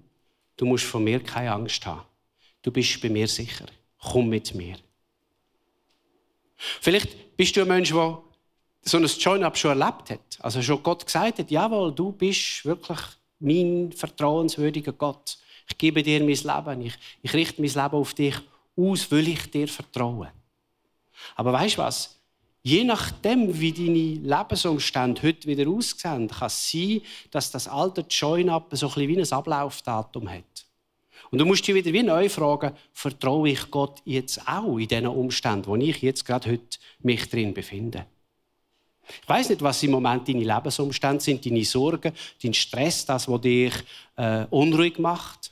du 0.56 0.66
musst 0.66 0.84
von 0.84 1.02
mir 1.02 1.20
keine 1.20 1.52
Angst 1.52 1.84
haben. 1.86 2.02
Du 2.62 2.70
bist 2.70 3.00
bei 3.00 3.08
mir 3.08 3.28
sicher. 3.28 3.66
Komm 3.98 4.28
mit 4.28 4.54
mir. 4.54 4.76
Vielleicht 6.80 7.36
bist 7.36 7.56
du 7.56 7.62
ein 7.62 7.68
Mensch, 7.68 7.90
der 7.90 8.18
so 8.82 8.98
ein 8.98 9.04
Join-up 9.04 9.56
schon 9.56 9.80
erlebt 9.80 10.10
hat. 10.10 10.38
Also 10.40 10.62
schon 10.62 10.82
Gott 10.82 11.06
gesagt 11.06 11.38
hat, 11.38 11.50
jawohl, 11.50 11.92
du 11.94 12.12
bist 12.12 12.64
wirklich 12.64 13.00
mein 13.40 13.92
vertrauenswürdiger 13.92 14.92
Gott. 14.92 15.38
Ich 15.68 15.78
gebe 15.78 16.02
dir 16.02 16.20
mein 16.20 16.28
Leben. 16.28 16.86
Ich, 16.86 16.94
ich 17.22 17.32
richte 17.32 17.62
mein 17.62 17.70
Leben 17.70 17.96
auf 17.96 18.14
dich 18.14 18.36
aus, 18.76 19.10
will 19.10 19.28
ich 19.28 19.50
dir 19.50 19.68
vertrauen. 19.68 20.28
Aber 21.36 21.52
weißt 21.52 21.78
du 21.78 21.82
was? 21.82 22.20
Je 22.62 22.82
nachdem, 22.84 23.58
wie 23.60 23.72
deine 23.72 24.38
Lebensumstände 24.38 25.22
heute 25.22 25.46
wieder 25.46 25.68
aussehen, 25.68 26.28
kann 26.28 26.46
es 26.46 26.70
sein, 26.70 27.02
dass 27.30 27.50
das 27.50 27.68
alte 27.68 28.06
Join-up 28.08 28.68
so 28.72 28.86
ein 28.86 28.94
bisschen 28.94 29.08
wie 29.08 29.20
ein 29.20 29.32
Ablaufdatum 29.32 30.30
hat. 30.30 30.66
Und 31.34 31.38
du 31.38 31.46
musst 31.46 31.66
dich 31.66 31.74
wieder 31.74 31.92
wie 31.92 32.04
neu 32.04 32.28
fragen, 32.28 32.76
vertraue 32.92 33.48
ich 33.48 33.68
Gott 33.68 34.00
jetzt 34.04 34.46
auch 34.46 34.78
in 34.78 34.86
diesen 34.86 35.08
Umständen, 35.08 35.66
wo 35.66 35.74
ich 35.74 36.00
jetzt 36.00 36.24
gerade 36.24 36.48
heute 36.48 36.78
mich 37.00 37.28
drin 37.28 37.52
befinde? 37.52 38.06
Ich 39.20 39.28
weiß 39.28 39.48
nicht, 39.48 39.60
was 39.60 39.82
im 39.82 39.90
Moment 39.90 40.28
deine 40.28 40.44
Lebensumstände 40.44 41.20
sind, 41.20 41.44
deine 41.44 41.64
Sorgen, 41.64 42.12
dein 42.40 42.54
Stress, 42.54 43.04
das, 43.04 43.26
was 43.26 43.40
dich 43.40 43.74
äh, 44.14 44.46
unruhig 44.50 45.00
macht. 45.00 45.50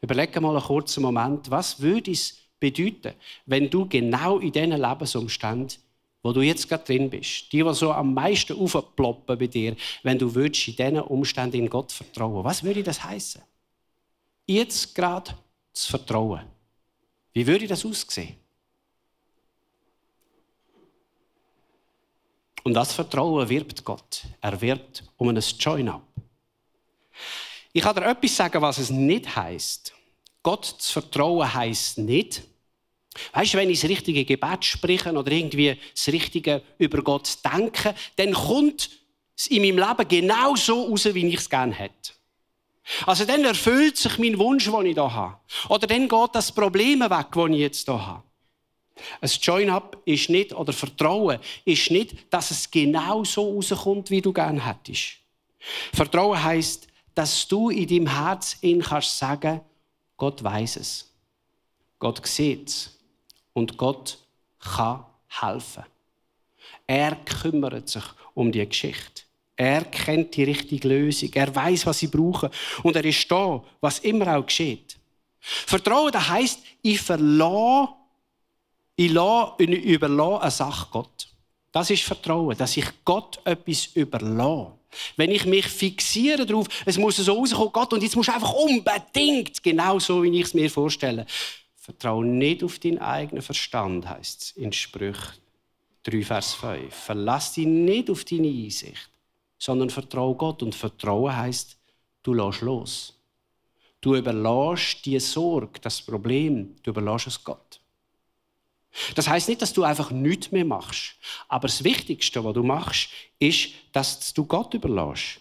Überlege 0.00 0.40
mal 0.40 0.56
einen 0.56 0.64
kurzen 0.64 1.02
Moment, 1.02 1.50
was 1.50 1.78
würde 1.82 2.10
es 2.12 2.38
bedeuten, 2.58 3.12
wenn 3.44 3.68
du 3.68 3.86
genau 3.86 4.38
in 4.38 4.52
diesen 4.52 4.72
Lebensumständen, 4.72 5.76
wo 6.22 6.32
du 6.32 6.40
jetzt 6.40 6.66
gerade 6.66 6.84
drin 6.84 7.10
bist, 7.10 7.52
die, 7.52 7.62
die 7.62 7.74
so 7.74 7.92
am 7.92 8.14
meisten 8.14 8.58
aufploppen 8.58 9.38
bei 9.38 9.48
dir, 9.48 9.76
wenn 10.02 10.18
du 10.18 10.34
würdest 10.34 10.66
in 10.66 10.76
diesen 10.76 11.00
Umständen 11.00 11.58
in 11.58 11.68
Gott 11.68 11.92
vertrauen, 11.92 12.42
was 12.42 12.64
würde 12.64 12.82
das 12.82 13.04
heißen? 13.04 13.42
Jetzt 14.50 14.94
gerade 14.94 15.36
zu 15.74 15.90
vertrauen. 15.90 16.46
Wie 17.34 17.46
würde 17.46 17.66
das 17.66 17.84
aussehen? 17.84 18.36
Und 22.64 22.72
das 22.72 22.94
Vertrauen 22.94 23.46
wirbt 23.46 23.84
Gott. 23.84 24.22
Er 24.40 24.58
wirbt 24.58 25.04
um 25.18 25.28
ein 25.28 25.36
Join-up. 25.36 26.02
Ich 27.74 27.82
kann 27.82 27.94
dir 27.94 28.06
etwas 28.06 28.36
sagen, 28.36 28.62
was 28.62 28.78
es 28.78 28.88
nicht 28.88 29.36
heißt. 29.36 29.92
Gott 30.42 30.64
zu 30.64 30.92
vertrauen 30.92 31.52
heißt 31.52 31.98
nicht, 31.98 32.42
weißt 33.34 33.52
du, 33.52 33.58
wenn 33.58 33.68
ich 33.68 33.82
das 33.82 33.90
richtige 33.90 34.24
Gebet 34.24 34.64
spreche 34.64 35.12
oder 35.12 35.30
irgendwie 35.30 35.78
das 35.94 36.08
Richtige 36.08 36.62
über 36.78 37.02
Gott 37.02 37.36
denke, 37.44 37.94
dann 38.16 38.32
kommt 38.32 38.90
es 39.36 39.46
in 39.48 39.60
meinem 39.60 39.78
Leben 39.78 40.08
genau 40.08 40.56
so 40.56 40.86
raus, 40.86 41.04
wie 41.12 41.26
ich 41.26 41.36
es 41.36 41.50
gerne 41.50 41.74
hätte. 41.74 42.17
Also 43.06 43.24
dann 43.24 43.44
erfüllt 43.44 43.96
sich 43.96 44.18
mein 44.18 44.38
Wunsch, 44.38 44.64
den 44.64 44.86
ich 44.86 44.94
hier 44.94 45.12
habe. 45.12 45.36
Oder 45.68 45.86
dann 45.86 46.08
geht 46.08 46.30
das 46.34 46.52
Problem 46.52 47.00
weg, 47.00 47.26
das 47.32 47.50
ich 47.50 47.56
jetzt 47.56 47.84
hier 47.84 48.06
habe. 48.06 48.22
Ein 49.20 49.30
Join-up 49.40 50.02
ist 50.04 50.28
nicht, 50.28 50.52
oder 50.52 50.72
Vertrauen 50.72 51.38
ist 51.64 51.90
nicht, 51.90 52.16
dass 52.30 52.50
es 52.50 52.70
genau 52.70 53.24
so 53.24 53.54
rauskommt, 53.54 54.10
wie 54.10 54.20
du 54.20 54.32
gerne 54.32 54.64
hättest. 54.64 55.18
Vertrauen 55.92 56.42
heißt, 56.42 56.88
dass 57.14 57.46
du 57.46 57.70
in 57.70 57.86
deinem 57.86 58.06
Herz 58.06 58.56
in 58.60 58.80
kannst 58.80 59.18
sagen, 59.18 59.60
Gott 60.16 60.42
weiß 60.42 60.76
es. 60.76 61.12
Gott 61.98 62.24
sieht 62.26 62.68
es. 62.68 62.98
Und 63.52 63.76
Gott 63.76 64.18
kann 64.58 65.04
helfen. 65.28 65.84
Er 66.86 67.16
kümmert 67.16 67.88
sich 67.88 68.04
um 68.34 68.50
die 68.52 68.66
Geschichte. 68.68 69.22
Er 69.60 69.84
kennt 69.86 70.36
die 70.36 70.44
richtige 70.44 70.86
Lösung. 70.86 71.30
Er 71.34 71.52
weiß, 71.52 71.84
was 71.84 71.98
sie 71.98 72.06
brauchen. 72.06 72.48
Und 72.84 72.94
er 72.94 73.04
ist 73.04 73.28
da, 73.28 73.60
was 73.80 73.98
immer 73.98 74.36
auch 74.36 74.46
geschieht. 74.46 74.96
Vertrauen, 75.40 76.12
das 76.12 76.28
heisst, 76.28 76.60
ich 76.80 77.00
verlasse, 77.00 77.88
ich, 78.94 79.10
lasse, 79.10 79.54
ich 79.64 79.84
überlasse 79.84 80.42
eine 80.42 80.50
Sache 80.52 80.86
Gott. 80.92 81.28
Das 81.72 81.90
ist 81.90 82.04
Vertrauen, 82.04 82.56
dass 82.56 82.76
ich 82.76 82.86
Gott 83.04 83.40
etwas 83.44 83.86
überlasse. 83.94 84.74
Wenn 85.16 85.32
ich 85.32 85.44
mich 85.44 85.66
fixiere 85.66 86.46
darauf, 86.46 86.68
es 86.86 86.96
muss 86.96 87.16
so 87.16 87.34
rauskommen, 87.34 87.72
Gott, 87.72 87.92
und 87.92 88.02
jetzt 88.04 88.14
muss 88.14 88.28
einfach 88.28 88.52
unbedingt 88.52 89.60
genau 89.60 89.98
so, 89.98 90.22
wie 90.22 90.38
ich 90.38 90.46
es 90.46 90.54
mir 90.54 90.70
vorstelle. 90.70 91.26
Vertraue 91.74 92.24
nicht 92.24 92.62
auf 92.62 92.78
deinen 92.78 92.98
eigenen 92.98 93.42
Verstand, 93.42 94.08
heißt 94.08 94.40
es 94.40 94.50
in 94.52 94.72
Sprüch 94.72 95.18
3, 96.04 96.22
Vers 96.22 96.54
5. 96.54 96.94
Verlass 96.94 97.54
dich 97.54 97.66
nicht 97.66 98.08
auf 98.08 98.24
deine 98.24 98.46
Einsicht 98.46 99.10
sondern 99.58 99.90
vertraue 99.90 100.34
Gott. 100.34 100.62
Und 100.62 100.74
Vertrauen 100.74 101.36
heißt, 101.36 101.76
du 102.22 102.34
lässt 102.34 102.60
los. 102.60 103.14
Du 104.00 104.14
überlässt 104.14 105.04
die 105.04 105.18
Sorge, 105.18 105.80
das 105.80 106.00
Problem, 106.00 106.76
du 106.82 106.90
überlässt 106.90 107.26
es 107.26 107.42
Gott. 107.42 107.80
Das 109.14 109.28
heißt 109.28 109.48
nicht, 109.48 109.60
dass 109.60 109.72
du 109.72 109.84
einfach 109.84 110.10
nichts 110.10 110.50
mehr 110.50 110.64
machst. 110.64 111.16
Aber 111.48 111.68
das 111.68 111.84
Wichtigste, 111.84 112.42
was 112.42 112.54
du 112.54 112.62
machst, 112.62 113.10
ist, 113.38 113.70
dass 113.92 114.32
du 114.32 114.44
Gott 114.44 114.72
überlässt. 114.74 115.40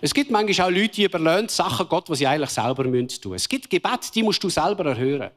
Es 0.00 0.12
gibt 0.12 0.30
manchmal 0.30 0.68
auch 0.68 0.74
Leute, 0.74 0.94
die 0.94 1.04
überlehnen 1.04 1.48
Sachen 1.48 1.88
Gott, 1.88 2.08
die 2.08 2.16
sie 2.16 2.26
eigentlich 2.26 2.50
selber 2.50 2.82
tun 2.82 2.92
müssen. 2.92 3.34
Es 3.34 3.48
gibt 3.48 3.70
Gebete, 3.70 4.10
die 4.12 4.22
musst 4.22 4.42
du 4.42 4.48
selber 4.48 4.86
erhören. 4.86 5.30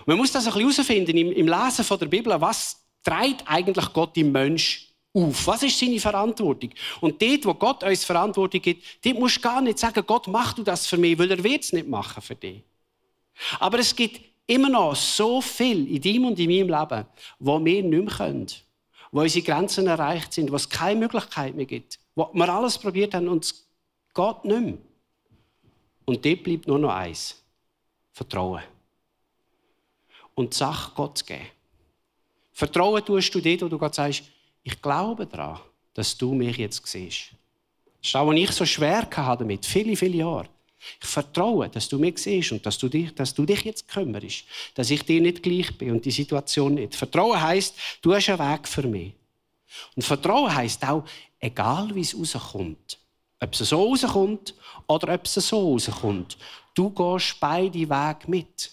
Und 0.00 0.08
man 0.08 0.16
muss 0.16 0.32
das 0.32 0.46
ein 0.46 0.52
bisschen 0.52 0.84
herausfinden 0.84 1.16
im, 1.16 1.48
Lesen 1.48 1.98
der 1.98 2.06
Bibel, 2.06 2.40
was 2.40 2.80
treibt 3.02 3.44
eigentlich 3.46 3.92
Gott 3.92 4.16
im 4.16 4.32
Mensch 4.32 4.91
auf? 5.14 5.46
Was 5.46 5.62
ist 5.62 5.78
seine 5.78 6.00
Verantwortung? 6.00 6.70
Und 7.00 7.20
dort, 7.20 7.44
wo 7.44 7.54
Gott 7.54 7.82
uns 7.82 8.04
Verantwortung 8.04 8.60
gibt, 8.60 8.84
dort 9.04 9.18
musst 9.18 9.36
du 9.36 9.40
gar 9.40 9.60
nicht 9.60 9.78
sagen, 9.78 10.04
Gott, 10.06 10.26
mach 10.26 10.54
du 10.54 10.62
das 10.62 10.86
für 10.86 10.96
mich, 10.96 11.18
weil 11.18 11.30
er 11.30 11.42
wird 11.42 11.64
es 11.64 11.72
nicht 11.72 11.88
machen 11.88 12.22
für 12.22 12.34
dich. 12.34 12.62
Aber 13.58 13.78
es 13.78 13.94
gibt 13.94 14.20
immer 14.46 14.68
noch 14.68 14.94
so 14.94 15.40
viel 15.40 15.88
in 15.94 16.00
deinem 16.00 16.24
und 16.26 16.38
in 16.38 16.50
meinem 16.50 16.80
Leben, 16.80 17.06
wo 17.38 17.64
wir 17.64 17.82
nicht 17.82 18.04
mehr 18.04 18.14
können, 18.14 18.46
wo 19.10 19.20
unsere 19.20 19.44
Grenzen 19.44 19.86
erreicht 19.86 20.32
sind, 20.32 20.50
wo 20.50 20.56
es 20.56 20.68
keine 20.68 21.00
Möglichkeit 21.00 21.54
mehr 21.54 21.66
gibt, 21.66 21.98
wo 22.14 22.30
wir 22.32 22.48
alles 22.48 22.78
probiert 22.78 23.14
haben 23.14 23.28
und 23.28 23.44
es 23.44 23.66
geht 24.14 24.44
nicht 24.44 24.60
mehr. 24.60 24.78
Und 26.04 26.24
dort 26.24 26.42
bleibt 26.42 26.66
nur 26.66 26.78
noch 26.78 26.92
eins. 26.92 27.42
Vertrauen. 28.12 28.62
Und 30.34 30.52
die 30.52 30.56
Sache 30.56 30.92
Gott 30.94 31.18
zu 31.18 31.24
geben. 31.24 31.46
Vertrauen 32.52 33.04
tust 33.04 33.34
du 33.34 33.40
dort, 33.40 33.62
wo 33.62 33.68
du 33.68 33.78
Gott 33.78 33.94
sagst, 33.94 34.24
ich 34.62 34.80
glaube 34.80 35.26
daran, 35.26 35.60
dass 35.94 36.16
du 36.16 36.34
mich 36.34 36.56
jetzt 36.56 36.86
siehst. 36.86 37.32
Das 38.00 38.08
ist 38.08 38.16
auch, 38.16 38.26
was 38.26 38.36
ich 38.36 38.50
so 38.50 38.64
schwer 38.64 39.08
hatte 39.10 39.42
damit, 39.42 39.64
viele, 39.66 39.96
viele 39.96 40.18
Jahre. 40.18 40.48
Ich 41.00 41.08
vertraue, 41.08 41.68
dass 41.68 41.88
du 41.88 41.98
mich 41.98 42.18
siehst 42.18 42.52
und 42.52 42.66
dass 42.66 42.76
du, 42.76 42.88
dich, 42.88 43.14
dass 43.14 43.32
du 43.32 43.46
dich 43.46 43.62
jetzt 43.62 43.86
kümmerst, 43.86 44.44
dass 44.74 44.90
ich 44.90 45.04
dir 45.04 45.20
nicht 45.20 45.42
gleich 45.42 45.76
bin 45.78 45.92
und 45.92 46.04
die 46.04 46.10
Situation 46.10 46.74
nicht. 46.74 46.96
Vertrauen 46.96 47.40
heißt, 47.40 47.74
du 48.02 48.14
hast 48.14 48.28
einen 48.28 48.38
Weg 48.38 48.66
für 48.66 48.82
mich. 48.82 49.12
Und 49.94 50.02
Vertrauen 50.02 50.52
heißt 50.52 50.84
auch, 50.84 51.04
egal 51.38 51.94
wie 51.94 52.00
es 52.00 52.18
rauskommt, 52.18 52.98
ob 53.40 53.52
es 53.52 53.58
so 53.58 53.90
rauskommt 53.90 54.54
oder 54.88 55.14
ob 55.14 55.24
es 55.24 55.34
so 55.34 55.72
rauskommt, 55.72 56.36
du 56.74 56.90
gehst 56.90 57.36
beide 57.38 57.78
Wege 57.78 58.26
mit. 58.26 58.70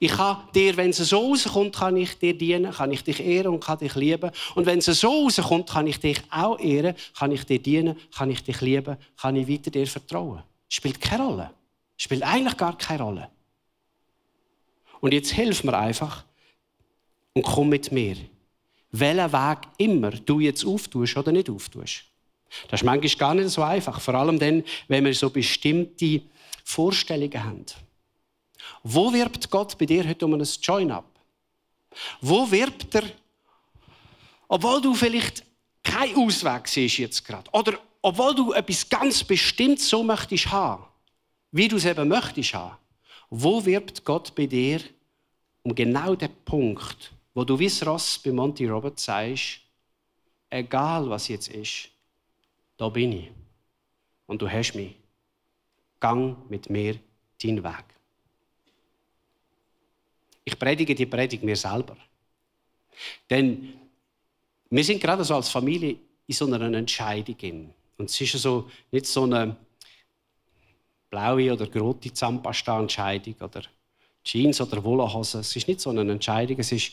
Ich 0.00 0.12
kann 0.12 0.38
dir, 0.54 0.76
wenn 0.76 0.90
es 0.90 0.98
so 0.98 1.30
rauskommt, 1.30 1.76
kann 1.76 1.96
ich 1.96 2.18
dir 2.18 2.36
dienen, 2.36 2.72
kann 2.72 2.92
ich 2.92 3.04
dich 3.04 3.20
ehren 3.20 3.54
und 3.54 3.64
kann 3.64 3.78
dich 3.78 3.94
lieben. 3.94 4.30
Und 4.54 4.66
wenn 4.66 4.78
es 4.78 4.86
so 4.86 5.24
rauskommt, 5.24 5.68
kann 5.68 5.86
ich 5.86 6.00
dich 6.00 6.20
auch 6.30 6.58
ehren, 6.58 6.94
kann 7.16 7.32
ich 7.32 7.44
dir 7.44 7.58
dienen, 7.58 7.96
kann 8.14 8.30
ich 8.30 8.42
dich 8.42 8.60
lieben, 8.60 8.96
kann 9.16 9.36
ich 9.36 9.48
weiter 9.48 9.70
dir 9.70 9.86
vertrauen. 9.86 10.42
Spielt 10.68 11.00
keine 11.00 11.24
Rolle. 11.24 11.50
Spielt 11.96 12.22
eigentlich 12.22 12.56
gar 12.56 12.76
keine 12.76 13.02
Rolle. 13.02 13.28
Und 15.00 15.12
jetzt 15.12 15.30
hilf 15.32 15.64
mir 15.64 15.76
einfach 15.76 16.24
und 17.32 17.42
komm 17.42 17.68
mit 17.68 17.92
mir. 17.92 18.16
Welchen 18.90 19.32
Weg 19.32 19.58
immer 19.78 20.10
du 20.10 20.40
jetzt 20.40 20.64
auftust 20.64 21.16
oder 21.16 21.32
nicht 21.32 21.50
auftust. 21.50 22.04
Das 22.68 22.80
ist 22.80 22.84
manchmal 22.84 23.14
gar 23.16 23.34
nicht 23.34 23.50
so 23.50 23.62
einfach. 23.62 24.00
Vor 24.00 24.14
allem 24.14 24.38
dann, 24.38 24.64
wenn 24.88 25.04
wir 25.04 25.14
so 25.14 25.30
bestimmte 25.30 26.22
Vorstellungen 26.64 27.44
haben. 27.44 27.66
Wo 28.82 29.12
wirbt 29.12 29.50
Gott 29.50 29.76
bei 29.78 29.86
dir 29.86 30.06
heute 30.06 30.24
um 30.24 30.34
ein 30.34 30.46
Join-up? 30.62 31.04
Wo 32.20 32.50
wirbt 32.50 32.94
er, 32.94 33.04
obwohl 34.48 34.80
du 34.80 34.94
vielleicht 34.94 35.44
keinen 35.82 36.16
Ausweg 36.16 36.68
siehst 36.68 36.98
jetzt 36.98 37.24
gerade, 37.24 37.50
oder 37.52 37.78
obwohl 38.02 38.34
du 38.34 38.52
etwas 38.52 38.88
ganz 38.88 39.24
bestimmt 39.24 39.80
so 39.80 40.02
möchtest 40.02 40.50
haben, 40.50 40.84
wie 41.50 41.68
du 41.68 41.76
es 41.76 41.84
eben 41.84 42.08
möchtest 42.08 42.54
haben, 42.54 42.76
wo 43.30 43.64
wirbt 43.64 44.04
Gott 44.04 44.34
bei 44.34 44.46
dir 44.46 44.80
um 45.62 45.74
genau 45.74 46.14
den 46.14 46.34
Punkt, 46.44 47.12
wo 47.34 47.44
du 47.44 47.58
wie 47.58 47.70
Ross 47.84 48.18
bei 48.18 48.32
Monty 48.32 48.66
Roberts 48.66 49.04
sagst, 49.04 49.60
egal 50.50 51.08
was 51.10 51.28
jetzt 51.28 51.48
ist, 51.48 51.90
da 52.76 52.88
bin 52.88 53.12
ich 53.12 53.30
und 54.26 54.40
du 54.40 54.48
hast 54.48 54.74
mich. 54.74 54.94
Gang 56.00 56.48
mit 56.48 56.70
mir 56.70 56.96
deinen 57.42 57.64
Weg. 57.64 57.84
Ich 60.48 60.58
predige 60.58 60.94
die 60.94 61.04
Predigt 61.04 61.42
mir 61.42 61.56
selber. 61.56 61.94
Denn 63.28 63.74
wir 64.70 64.82
sind 64.82 64.98
gerade 64.98 65.22
so 65.22 65.34
als 65.34 65.50
Familie 65.50 65.96
in 66.26 66.34
so 66.34 66.46
einer 66.46 66.72
Entscheidung. 66.74 67.74
Und 67.98 68.08
es 68.08 68.18
ist 68.18 68.32
so, 68.40 68.70
nicht 68.90 69.04
so 69.04 69.24
eine 69.24 69.54
blaue 71.10 71.52
oder 71.52 71.70
rote 71.78 72.10
Zahnpasta-Entscheidung 72.10 73.34
oder 73.42 73.62
Jeans 74.24 74.58
oder 74.62 74.82
Wollhose. 74.82 75.40
Es 75.40 75.54
ist 75.54 75.68
nicht 75.68 75.82
so 75.82 75.90
eine 75.90 76.10
Entscheidung, 76.10 76.58
es 76.60 76.72
ist 76.72 76.92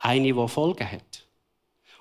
eine, 0.00 0.32
die 0.32 0.48
Folgen 0.48 0.90
hat. 0.90 1.24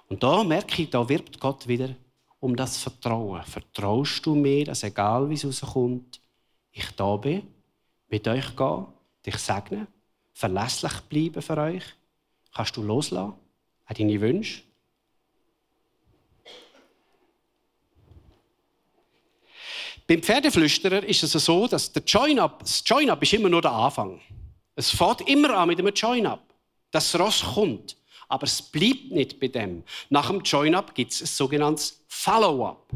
Und 0.07 0.23
da 0.23 0.43
merke 0.43 0.81
ich, 0.81 0.89
da 0.89 1.07
wirbt 1.07 1.39
Gott 1.39 1.67
wieder 1.67 1.95
um 2.39 2.55
das 2.55 2.77
Vertrauen. 2.77 3.43
Vertraust 3.43 4.25
du 4.25 4.33
mir, 4.33 4.65
dass 4.65 4.81
egal 4.81 5.29
wie 5.29 5.35
es 5.35 5.45
rauskommt, 5.45 6.19
ich 6.71 6.89
da 6.95 7.15
bin, 7.17 7.43
mit 8.07 8.27
euch 8.27 8.55
gehe, 8.55 8.87
dich 9.23 9.37
segne 9.37 9.85
verlässlich 10.33 10.93
bleiben 11.09 11.41
für 11.41 11.57
euch? 11.57 11.83
Kannst 12.53 12.75
du 12.77 12.83
loslassen? 12.83 13.33
Auch 13.87 13.93
deine 13.93 14.21
Wünsche? 14.21 14.63
Beim 20.07 20.21
Pferdeflüsterer 20.21 21.03
ist 21.03 21.23
es 21.23 21.31
so, 21.31 21.67
dass 21.67 21.91
der 21.91 22.03
Join-up, 22.03 22.59
das 22.59 22.83
Join-up 22.85 23.23
ist 23.23 23.33
immer 23.33 23.47
nur 23.47 23.61
der 23.61 23.71
Anfang. 23.71 24.19
Es 24.75 24.89
fährt 24.89 25.21
immer 25.29 25.55
an 25.57 25.69
mit 25.69 25.79
einem 25.79 25.93
Join-up. 25.93 26.43
Das 26.91 27.17
Ross 27.17 27.43
kommt. 27.53 27.95
Aber 28.27 28.43
es 28.43 28.61
bleibt 28.61 29.11
nicht 29.11 29.39
bei 29.39 29.47
dem. 29.47 29.83
Nach 30.09 30.29
dem 30.29 30.41
Join-up 30.41 30.95
gibt 30.95 31.13
es 31.13 31.21
ein 31.21 31.27
sogenanntes 31.27 32.03
Follow-up. 32.07 32.89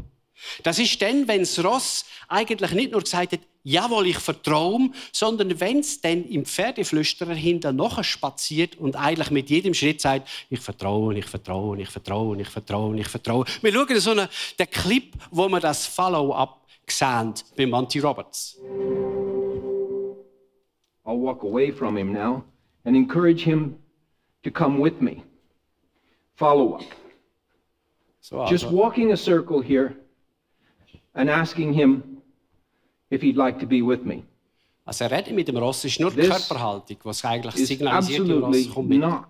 Das 0.62 0.78
ist 0.78 1.00
dann, 1.00 1.26
wenn 1.26 1.40
das 1.40 1.62
Ross 1.64 2.04
eigentlich 2.28 2.72
nicht 2.72 2.92
nur 2.92 3.02
gesagt 3.02 3.32
hat, 3.32 3.40
jawohl, 3.66 4.06
ich 4.06 4.18
vertraue, 4.18 4.90
sondern 5.12 5.58
wenn 5.58 5.80
es 5.80 6.00
dann 6.00 6.24
im 6.24 6.44
Pferdeflüsterer 6.44 7.34
hinter 7.34 7.72
noch 7.72 8.02
spaziert 8.04 8.76
und 8.76 8.94
eigentlich 8.94 9.30
mit 9.32 9.50
jedem 9.50 9.74
Schritt 9.74 10.00
sagt, 10.00 10.28
ich 10.48 10.60
vertraue, 10.60 11.18
ich 11.18 11.26
vertraue, 11.26 11.80
ich 11.80 11.88
vertraue, 11.88 12.40
ich 12.40 12.48
vertraue, 12.48 12.98
ich 12.98 13.08
vertraue. 13.08 13.44
Wir 13.62 13.72
schauen 13.72 14.00
so 14.00 14.12
einen, 14.12 14.28
den 14.58 14.70
Clip, 14.70 15.12
wo 15.32 15.48
wir 15.48 15.58
das 15.58 15.84
Follow-up 15.86 16.64
sehen 16.88 17.34
bei 17.56 17.66
Monty 17.66 17.98
Roberts. 17.98 18.56
I'll 21.04 21.18
walk 21.18 21.42
away 21.42 21.72
from 21.72 21.96
him 21.96 22.12
now 22.12 22.44
and 22.84 22.96
encourage 22.96 23.44
him 23.44 23.76
to 24.44 24.50
come 24.50 24.80
with 24.80 25.00
me. 25.00 25.22
Follow 26.36 26.74
up. 26.74 26.84
So, 28.20 28.38
also. 28.38 28.52
Just 28.52 28.70
walking 28.70 29.12
a 29.12 29.16
circle 29.16 29.60
here 29.60 29.96
and 31.14 31.30
asking 31.30 31.72
him 31.72 32.15
if 33.10 33.22
he'd 33.22 33.36
like 33.36 33.58
to 33.58 33.66
be 33.66 33.80
with 33.82 34.04
me. 34.04 34.22
Also 34.84 35.04
er 35.04 35.10
redet 35.10 35.34
mit 35.34 35.48
dem 35.48 35.56
Ross, 35.56 35.84
ist 35.84 35.98
nur 35.98 36.12
die 36.12 36.28
Körperhaltung, 36.28 36.98
was 37.02 37.24
eigentlich 37.24 37.66
signalisiert, 37.66 38.28
dem 38.28 38.44
Ross 38.44 38.70
kommt 38.70 38.88
mit. 38.88 39.00
Not 39.00 39.24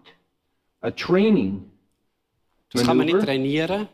a 0.83 0.91
training 0.91 1.71
das 2.73 2.85
kann 2.85 2.97
man 2.97 3.07
nicht 3.07 3.21
trainieren. 3.21 3.89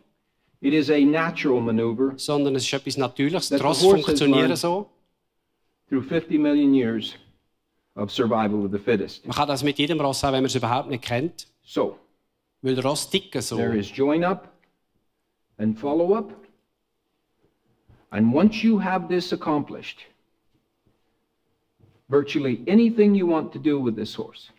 It 0.61 0.75
is 0.75 0.91
a 0.91 0.99
natural 0.99 1.61
maneuver 1.61 2.15
sondern 2.17 2.55
es 2.57 2.65
ist 2.65 2.73
etwas 2.73 2.97
Natürliches. 2.97 3.49
Die 3.49 3.63
horses 3.63 3.87
funktionieren 3.87 4.57
so. 4.57 4.89
through 5.89 6.03
50 6.03 6.39
million 6.39 6.75
years 6.75 7.17
of 7.97 8.11
survival 8.11 8.65
of 8.65 8.73
the 8.73 8.79
fittest. 8.79 9.27
Man 9.27 9.37
kann 9.37 9.49
das 9.49 9.63
mit 9.63 9.79
jedem 9.79 10.01
Ross 10.01 10.25
auch, 10.25 10.33
wenn 10.33 10.43
man 10.43 10.47
es 10.47 10.55
überhaupt 10.55 10.89
nicht 10.89 11.05
kennt. 11.05 11.47
So, 11.63 11.99
Weil 12.63 12.75
der 12.75 12.85
Ross 12.85 13.09
ticken 13.11 13.43
so. 13.43 13.57
there 13.57 13.77
is 13.77 13.91
join 13.95 14.25
up 14.25 14.49
and 15.59 15.79
follow 15.79 16.15
up. 16.15 16.33
And 18.15 18.35
once 18.35 18.63
you 18.63 18.79
have 18.79 19.09
this 19.09 19.33
accomplished, 19.33 20.01
virtually 22.11 22.63
anything 22.67 23.15
you 23.15 23.27
want 23.27 23.53
to 23.55 23.59
do 23.59 23.81
with 23.81 23.97
this 23.97 24.15
horse 24.15 24.51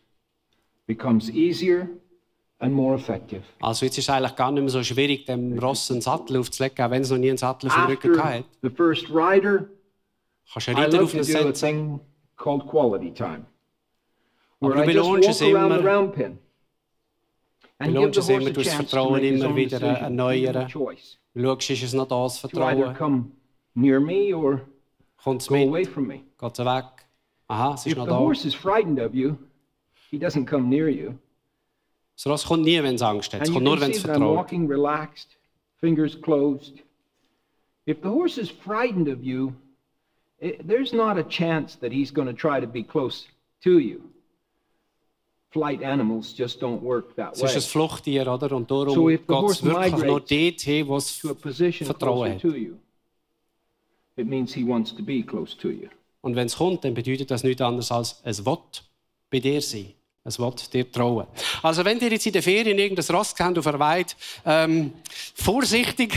becomes 0.88 1.30
easier 1.30 1.88
and 2.60 2.74
more 2.74 2.96
effective. 2.96 3.44
Also 3.62 3.86
jetzt 3.86 3.98
ist 4.00 4.10
eigentlich 4.10 4.36
gar 4.36 4.52
nicht 4.52 4.62
mehr 4.62 4.70
so 4.70 4.82
schwierig, 4.82 5.26
dem 5.26 5.60
Ross 5.60 5.92
einen 5.92 6.02
Sattel 6.02 6.38
aufzulegen, 6.38 6.84
auch 6.84 6.90
wenn 6.90 7.04
es 7.04 7.12
noch 7.12 7.18
nie 7.20 7.30
einen 7.30 7.38
Sattel 7.38 7.70
auf 7.70 7.76
dem 7.76 7.86
Rücken 7.86 8.24
hatte. 8.24 8.44
the 8.64 8.70
first 8.70 9.10
rider, 9.10 9.70
Kannst 10.52 10.68
du 10.70 10.76
einen 10.76 10.92
love 10.92 11.04
auf 11.04 11.12
to 11.12 11.18
ihn 11.18 11.24
do 11.24 11.38
a 11.38 11.42
setzen. 11.44 11.54
thing 11.54 12.00
called 12.38 12.68
quality 12.68 13.12
time, 13.14 13.46
Aber 14.62 14.76
du 14.76 14.86
belohnst 14.86 15.30
es 15.30 15.42
immer. 15.42 15.70
give 15.70 16.38
belohnst 17.78 18.18
es 18.18 18.30
immer, 18.30 18.46
du 18.46 18.54
das 18.54 18.64
chance 18.64 18.78
to 18.78 18.84
Vertrauen 18.84 19.24
immer 19.24 19.56
wieder 19.56 19.80
erneuern. 19.82 20.68
Du 20.68 20.70
schaust, 20.70 21.70
ist 21.70 21.84
es 21.84 21.94
noch 21.94 22.08
das 22.08 22.40
Vertrauen? 22.40 23.32
Near 23.76 24.00
me 24.00 24.34
or 24.34 24.62
go 25.26 25.56
away 25.56 25.86
from 25.86 26.08
me. 26.08 26.24
Geht 26.40 26.60
es 26.60 26.66
weg? 26.66 26.86
Aha, 27.48 27.74
es 27.74 27.82
ist 27.86 27.88
If 27.92 27.98
noch 27.98 28.06
the 28.06 28.12
da. 28.12 28.18
horse 28.18 28.46
is 28.48 28.54
frightened 28.54 29.00
of 29.00 29.14
you, 29.14 29.38
he 30.12 30.18
doesn't 30.18 30.46
come 30.46 30.68
near 30.70 30.90
you. 30.90 31.14
Das 32.16 32.28
Ross 32.28 32.46
kommt 32.46 32.64
nie, 32.64 32.82
wenn 32.82 32.96
es 32.96 33.02
Angst 33.02 33.34
hat. 33.34 33.42
Es 33.42 33.48
And 33.48 33.50
you 33.50 33.54
kommt 33.56 33.66
nur, 33.66 33.76
can 33.78 33.82
wenn 33.88 33.94
see 33.94 34.02
that 34.08 34.16
I'm 34.18 34.20
vertraut. 34.20 34.36
walking 34.38 34.68
relaxed, 34.68 35.38
fingers 35.82 36.16
closed. 36.22 36.82
If 37.86 38.02
the 38.02 38.10
horse 38.10 38.38
is 38.40 38.50
frightened 38.50 39.08
of 39.10 39.24
you, 39.24 39.54
it, 40.40 40.66
there's 40.68 40.94
not 40.94 41.18
a 41.18 41.24
chance 41.24 41.76
that 41.80 41.92
he's 41.92 42.12
going 42.14 42.28
to 42.28 42.34
try 42.34 42.60
to 42.62 42.68
be 42.68 42.84
close 42.84 43.26
to 43.64 43.80
you. 43.80 44.02
Flight 45.52 45.84
animals 45.84 46.34
just 46.34 46.60
don't 46.60 46.82
work 46.82 47.16
that 47.16 47.34
Es 47.34 47.42
ist 47.44 47.50
ein 47.52 47.56
way. 47.56 47.62
Fluchttier, 47.88 48.28
oder? 48.34 48.56
Und 48.56 48.72
darum 48.72 48.94
So 48.96 49.10
if 49.10 49.22
the 49.22 49.28
geht 49.28 49.36
es 49.36 49.42
horse 49.42 49.64
wirklich 49.66 49.92
nur 49.92 50.00
migrates 50.06 50.66
dort 50.66 50.88
wo 50.88 50.98
es 50.98 51.20
To 51.20 51.30
a 51.30 51.34
position 51.34 51.86
Vertrauen 51.86 52.16
closer 52.16 52.34
hat. 52.36 52.42
to 52.42 52.56
you, 52.58 52.78
it 54.16 54.28
means 54.28 54.54
he 54.54 54.68
wants 54.68 54.94
to 54.96 55.04
be 55.04 55.22
close 55.24 55.58
to 55.58 55.70
you. 55.70 55.90
Und 56.22 56.36
wenn 56.36 56.48
es 56.48 56.56
kommt, 56.56 56.86
dann 56.86 56.94
bedeutet 56.94 57.30
das 57.32 57.44
nichts 57.44 57.62
anderes 57.62 57.92
als 57.92 58.22
es 58.24 58.46
will 58.46 58.58
bei 59.30 59.40
dir 59.40 59.62
sein. 59.62 59.94
Es 60.26 60.40
will 60.40 60.54
dir 60.72 60.90
trauen. 60.90 61.28
Also 61.62 61.84
wenn 61.84 62.00
ihr 62.00 62.10
jetzt 62.10 62.26
in 62.26 62.32
der 62.32 62.42
Ferien 62.42 62.80
irgendein 62.80 63.26
kennt 63.36 63.58
auf 63.58 63.66
der 63.66 63.78
Weide, 63.78 64.14
ähm, 64.46 64.94
vorsichtig. 65.36 66.14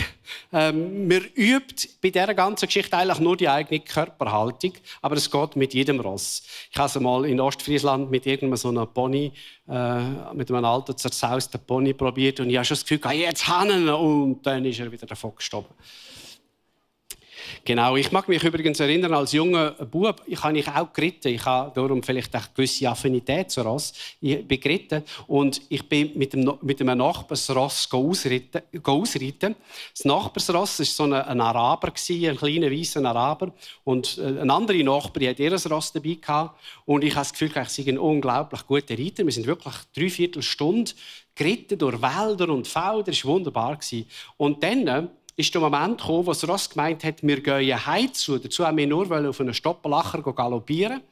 Ähm, 0.52 1.08
man 1.08 1.24
übt 1.34 1.88
bei 2.00 2.10
dieser 2.10 2.34
ganzen 2.34 2.66
Geschichte 2.66 2.96
eigentlich 2.96 3.18
nur 3.18 3.36
die 3.36 3.48
eigene 3.48 3.80
Körperhaltung, 3.80 4.74
aber 5.02 5.16
es 5.16 5.28
geht 5.28 5.56
mit 5.56 5.74
jedem 5.74 5.98
Ross. 5.98 6.44
Ich 6.70 6.78
habe 6.78 6.86
es 6.86 7.00
mal 7.00 7.24
in 7.24 7.40
Ostfriesland 7.40 8.08
mit 8.08 8.26
irgendeinem 8.26 8.56
so 8.56 8.68
einem 8.68 8.86
Pony, 8.86 9.32
äh, 9.68 10.34
mit 10.34 10.50
einem 10.52 10.64
alten 10.64 10.96
zerzausten 10.96 11.60
Pony 11.66 11.92
probiert 11.92 12.38
und 12.38 12.48
ich 12.48 12.56
habe 12.56 12.64
schon 12.64 12.76
das 12.76 12.84
Gefühl, 12.84 12.98
gehabt, 12.98 13.16
jetzt 13.16 13.48
hannen 13.48 13.88
und 13.88 14.46
dann 14.46 14.64
ist 14.64 14.78
er 14.78 14.92
wieder 14.92 15.06
davon 15.06 15.34
gestorben. 15.34 15.74
Genau, 17.64 17.96
ich 17.96 18.10
mag 18.12 18.28
mich 18.28 18.42
übrigens 18.42 18.80
erinnern, 18.80 19.14
als 19.14 19.32
junger 19.32 19.72
Bub, 19.72 20.22
ich 20.26 20.42
habe 20.42 20.58
ich 20.58 20.68
auch 20.68 20.92
geritten. 20.92 21.28
Ich 21.28 21.44
habe 21.44 21.72
darum 21.74 22.02
vielleicht 22.02 22.34
eine 22.34 22.44
gewisse 22.54 22.88
Affinität 22.88 23.50
zu 23.50 23.62
Ross. 23.62 23.92
Ich 24.20 24.46
bin 24.46 24.60
geritten 24.60 25.02
und 25.26 25.60
ich 25.68 25.88
bin 25.88 26.12
mit, 26.16 26.32
dem, 26.32 26.52
mit 26.62 26.80
einem 26.80 26.98
Nachbarsross 26.98 27.88
ausreiten, 27.92 28.62
ausreiten. 28.82 29.54
Das 29.92 30.04
Nachbarsross 30.04 30.78
war 30.78 30.86
so 30.86 31.04
ein, 31.04 31.12
ein 31.12 31.40
Araber, 31.40 31.88
ein 31.88 32.36
kleiner 32.36 32.70
weißer 32.70 33.04
Araber. 33.04 33.52
Und 33.84 34.18
äh, 34.18 34.40
ein 34.40 34.50
anderer 34.50 34.82
Nachbar 34.82 35.20
die 35.20 35.28
hat 35.28 35.38
ihr 35.38 35.70
Ross 35.70 35.92
dabei 35.92 36.14
gehabt. 36.20 36.60
Und 36.84 37.04
ich 37.04 37.14
habe 37.14 37.22
das 37.22 37.32
Gefühl, 37.32 37.50
ich 37.62 37.68
sei 37.68 37.84
ein 37.88 37.98
unglaublich 37.98 38.66
guter 38.66 38.98
Reiter. 38.98 39.24
Wir 39.24 39.32
sind 39.32 39.46
wirklich 39.46 39.74
drei 39.94 40.10
Viertelstunde 40.10 40.92
geritten 41.34 41.78
durch 41.78 42.00
Wälder 42.00 42.48
und 42.48 42.66
Felder. 42.66 43.04
Das 43.04 43.24
war 43.24 43.34
wunderbar. 43.34 43.78
Und 44.36 44.62
dann 44.62 44.86
äh, 44.86 45.06
ist 45.36 45.52
der 45.52 45.60
Moment 45.60 46.00
gekommen, 46.00 46.26
wo 46.26 46.32
das 46.32 46.48
Ross 46.48 46.68
gemeint 46.68 47.04
hat, 47.04 47.22
wir 47.22 47.40
gehen 47.40 47.86
heim 47.86 48.12
zu. 48.12 48.38
Dazu 48.38 48.66
haben 48.66 48.78
wir 48.78 48.86
nur 48.86 49.04
auf 49.28 49.40
einen 49.40 49.54
Stoppelacher 49.54 50.22
galoppieren. 50.22 51.02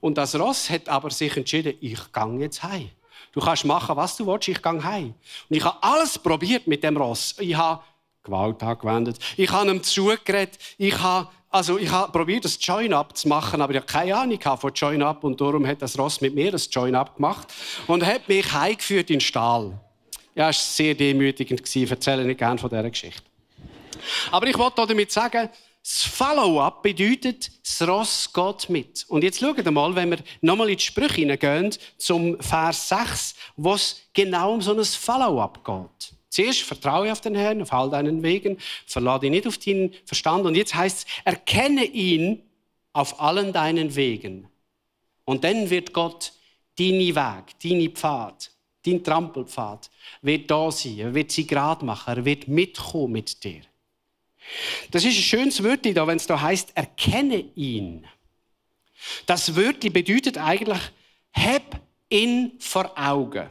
Und 0.00 0.16
das 0.16 0.34
Ross 0.38 0.70
hat 0.70 0.88
aber 0.88 1.10
sich 1.10 1.36
entschieden, 1.36 1.74
ich 1.80 2.00
gehe 2.12 2.38
jetzt 2.40 2.62
heim. 2.62 2.90
Du 3.32 3.40
kannst 3.40 3.66
machen, 3.66 3.94
was 3.96 4.16
du 4.16 4.26
willst, 4.26 4.48
ich 4.48 4.62
gehe 4.62 4.82
heim. 4.82 5.14
Und 5.48 5.56
ich 5.56 5.64
habe 5.64 5.76
alles 5.82 6.18
probiert 6.18 6.66
mit 6.66 6.82
dem 6.82 6.96
Ross. 6.96 7.34
Ich 7.38 7.54
habe 7.54 7.82
Gewalt 8.24 8.62
angewendet. 8.62 9.18
Ich 9.36 9.50
habe 9.50 9.70
ihm 9.70 9.82
zugeredet. 9.82 10.58
Ich 10.78 10.98
habe 10.98 11.28
also 11.48 11.78
ich 11.78 11.90
habe 11.90 12.12
probiert, 12.12 12.44
das 12.44 12.58
Join-Up 12.60 13.16
zu 13.16 13.28
machen, 13.28 13.62
aber 13.62 13.72
ich 13.72 13.78
habe 13.78 13.86
keine 13.86 14.14
Ahnung 14.14 14.38
von 14.40 14.72
Join-Up 14.74 15.24
und 15.24 15.40
darum 15.40 15.66
hat 15.66 15.80
das 15.80 15.98
Ross 15.98 16.20
mit 16.20 16.34
mir 16.34 16.50
das 16.50 16.68
Join-Up 16.70 17.16
gemacht 17.16 17.48
und 17.86 18.04
hat 18.04 18.28
mich 18.28 18.52
heimgeführt 18.52 19.08
in 19.08 19.16
den 19.16 19.20
Stall. 19.20 19.72
Ja, 20.34 20.50
es 20.50 20.58
war 20.58 20.64
sehr 20.74 20.94
demütigend. 20.94 21.74
Ich 21.74 21.90
erzähle 21.90 22.24
nicht 22.24 22.38
gerne 22.38 22.58
von 22.58 22.68
dieser 22.68 22.90
Geschichte. 22.90 23.22
Aber 24.30 24.46
ich 24.46 24.58
wollte 24.58 24.86
damit 24.86 25.10
sagen, 25.10 25.48
das 25.82 26.02
Follow-up 26.02 26.82
bedeutet, 26.82 27.50
das 27.64 27.86
Ross 27.86 28.32
geht 28.32 28.68
mit. 28.68 29.04
Und 29.08 29.22
jetzt 29.22 29.38
schaut 29.38 29.64
mal, 29.70 29.94
wenn 29.94 30.10
wir 30.10 30.18
nochmal 30.40 30.70
in 30.70 30.76
die 30.76 30.82
Sprüche 30.82 31.20
hineingehen, 31.20 31.72
zum 31.96 32.40
Vers 32.40 32.88
6, 32.88 33.34
wo 33.56 33.74
es 33.74 34.00
genau 34.12 34.54
um 34.54 34.62
so 34.62 34.72
ein 34.76 34.84
Follow-up 34.84 35.64
geht. 35.64 36.12
Zuerst 36.28 36.62
vertraue 36.62 37.12
auf 37.12 37.20
den 37.20 37.34
Herrn, 37.36 37.62
auf 37.62 37.72
all 37.72 37.88
deinen 37.88 38.22
Wegen, 38.22 38.58
verlade 38.86 39.22
dich 39.22 39.30
nicht 39.30 39.46
auf 39.46 39.58
deinen 39.58 39.94
Verstand. 40.04 40.44
Und 40.44 40.56
jetzt 40.56 40.74
heißt 40.74 40.98
es, 40.98 41.06
erkenne 41.24 41.84
ihn 41.84 42.42
auf 42.92 43.20
allen 43.20 43.52
deinen 43.52 43.94
Wegen. 43.94 44.48
Und 45.24 45.44
dann 45.44 45.70
wird 45.70 45.92
Gott 45.92 46.32
deine 46.78 47.14
Weg, 47.14 47.58
deine 47.62 47.90
Pfad, 47.90 48.50
dein 48.84 49.04
Trampelpfad, 49.04 49.90
wird 50.22 50.50
da 50.50 50.70
sein. 50.70 50.98
Er 50.98 51.14
wird 51.14 51.30
sie 51.30 51.46
gerade 51.46 51.84
machen. 51.84 52.16
Er 52.16 52.24
wird 52.24 52.48
mitkommen 52.48 53.12
mit 53.12 53.42
dir. 53.44 53.62
Das 54.90 55.04
ist 55.04 55.16
ein 55.16 55.22
schönes 55.22 55.62
Wörtchen 55.62 55.94
da, 55.94 56.06
wenn 56.06 56.16
es 56.16 56.26
da 56.26 56.40
heißt, 56.40 56.72
erkenne 56.74 57.44
ihn. 57.54 58.06
Das 59.26 59.54
Wörtchen 59.54 59.92
bedeutet 59.92 60.38
eigentlich, 60.38 60.80
hab 61.32 61.80
ihn 62.08 62.52
vor 62.58 62.92
Augen. 62.96 63.48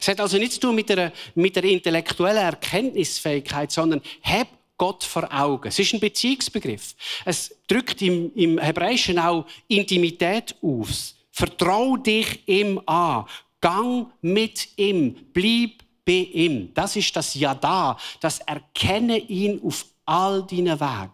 Es 0.00 0.08
hat 0.08 0.20
also 0.20 0.38
nichts 0.38 0.56
zu 0.56 0.60
tun 0.62 0.74
mit 0.74 0.88
der, 0.88 1.12
mit 1.34 1.56
der 1.56 1.64
intellektuellen 1.64 2.44
Erkenntnisfähigkeit, 2.44 3.72
sondern 3.72 4.00
hab 4.22 4.48
Gott 4.78 5.04
vor 5.04 5.28
Augen. 5.32 5.68
Es 5.68 5.78
ist 5.78 5.92
ein 5.92 6.00
Beziehungsbegriff. 6.00 6.94
Es 7.24 7.54
drückt 7.66 8.00
im, 8.02 8.32
im 8.34 8.58
Hebräischen 8.58 9.18
auch 9.18 9.46
Intimität 9.68 10.54
aus. 10.62 11.16
Vertrau 11.30 11.96
dich 11.96 12.46
ihm 12.46 12.80
an. 12.86 13.26
Gang 13.60 14.12
mit 14.20 14.68
ihm. 14.76 15.14
Bleib 15.32 15.81
bei 16.04 16.28
ihm. 16.32 16.72
Das 16.74 16.96
ist 16.96 17.14
das 17.14 17.34
Ja-Da. 17.34 17.96
Das 18.20 18.40
Erkenne 18.40 19.18
ihn 19.18 19.60
auf 19.64 19.86
all 20.04 20.42
deinen 20.44 20.78
Weg. 20.78 21.10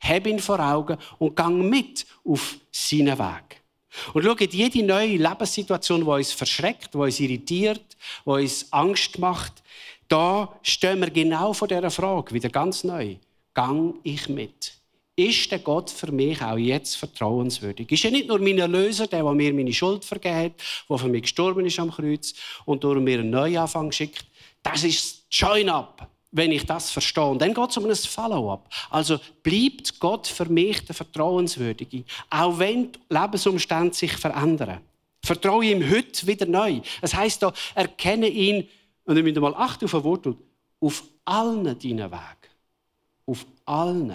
Hab 0.00 0.26
ihn 0.26 0.38
vor 0.38 0.60
Augen 0.60 0.96
und 1.18 1.34
gang 1.34 1.68
mit 1.68 2.06
auf 2.24 2.56
seinen 2.70 3.18
Weg. 3.18 3.62
Und 4.12 4.22
schaut, 4.22 4.40
jede 4.40 4.82
neue 4.82 5.16
Lebenssituation, 5.16 6.00
die 6.00 6.06
uns 6.06 6.32
verschreckt, 6.32 6.94
die 6.94 6.98
uns 6.98 7.20
irritiert, 7.20 7.96
die 8.24 8.30
uns 8.30 8.72
Angst 8.72 9.18
macht, 9.18 9.62
da 10.08 10.54
stehen 10.62 11.00
wir 11.00 11.10
genau 11.10 11.52
vor 11.52 11.68
dieser 11.68 11.90
Frage, 11.90 12.32
wieder 12.32 12.48
ganz 12.48 12.84
neu. 12.84 13.16
Gang 13.54 13.94
ich 14.04 14.28
mit? 14.28 14.77
Ist 15.18 15.50
der 15.50 15.58
Gott 15.58 15.90
für 15.90 16.12
mich 16.12 16.40
auch 16.40 16.56
jetzt 16.56 16.96
vertrauenswürdig? 16.96 17.90
Ist 17.90 18.04
er 18.04 18.12
nicht 18.12 18.28
nur 18.28 18.38
mein 18.38 18.56
Erlöser, 18.56 19.08
der, 19.08 19.24
der 19.24 19.32
mir 19.32 19.52
meine 19.52 19.72
Schuld 19.72 20.04
vergeben 20.04 20.36
hat, 20.36 20.52
der 20.88 20.96
für 20.96 21.08
mich 21.08 21.22
gestorben 21.22 21.66
ist 21.66 21.80
am 21.80 21.90
Kreuz 21.90 22.34
und 22.66 22.84
durch 22.84 23.00
mir 23.00 23.18
einen 23.18 23.30
Neuanfang 23.30 23.90
schickt? 23.90 24.24
Das 24.62 24.84
ist 24.84 25.24
Join-up, 25.28 26.08
wenn 26.30 26.52
ich 26.52 26.64
das 26.64 26.92
verstehe. 26.92 27.24
Und 27.24 27.42
dann 27.42 27.52
geht 27.52 27.68
es 27.68 27.76
um 27.76 27.86
ein 27.86 27.96
Follow-up. 27.96 28.72
Also 28.90 29.18
bleibt 29.42 29.98
Gott 29.98 30.28
für 30.28 30.44
mich 30.44 30.84
der 30.84 30.94
Vertrauenswürdige, 30.94 32.04
auch 32.30 32.56
wenn 32.60 32.92
die 32.92 32.98
Lebensumstände 33.08 33.96
sich 33.96 34.12
verändern. 34.12 34.82
Vertraue 35.24 35.64
ihm 35.64 35.90
heute 35.90 36.28
wieder 36.28 36.46
neu. 36.46 36.80
Es 37.02 37.12
heißt 37.12 37.42
da, 37.42 37.52
erkenne 37.74 38.28
ihn, 38.28 38.68
und 39.04 39.16
ihr 39.16 39.24
müsst 39.24 39.40
mal 39.40 39.54
achten 39.56 39.86
auf 39.86 39.96
ein 39.96 40.04
Wort, 40.04 40.28
auf 40.78 41.02
allen 41.24 41.64
deinen 41.64 42.12
Wegen. 42.12 42.52
Auf 43.26 43.44
allen. 43.64 44.14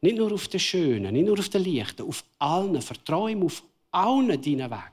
Nicht 0.00 0.16
nur 0.16 0.32
auf 0.32 0.48
den 0.48 0.60
Schönen, 0.60 1.12
nicht 1.12 1.26
nur 1.26 1.38
auf 1.38 1.48
den 1.48 1.64
Leichten, 1.64 2.06
auf 2.06 2.24
allen. 2.38 2.80
Vertraue 2.80 3.32
ihm 3.32 3.42
auf 3.42 3.62
allen 3.90 4.28
deinen 4.28 4.70
Weg. 4.70 4.92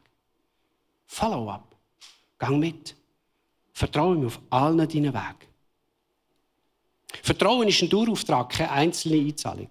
Follow 1.06 1.50
up. 1.50 1.76
Gang 2.40 2.60
mit. 2.60 2.96
Vertraue 3.72 4.16
ihm 4.16 4.26
auf 4.26 4.40
allen 4.50 4.78
deinen 4.78 5.14
Weg. 5.14 5.48
Vertrauen 7.22 7.68
ist 7.68 7.82
ein 7.82 7.90
Dauerauftrag, 7.90 8.50
keine 8.50 8.72
einzelne 8.72 9.18
Einzahlung. 9.18 9.70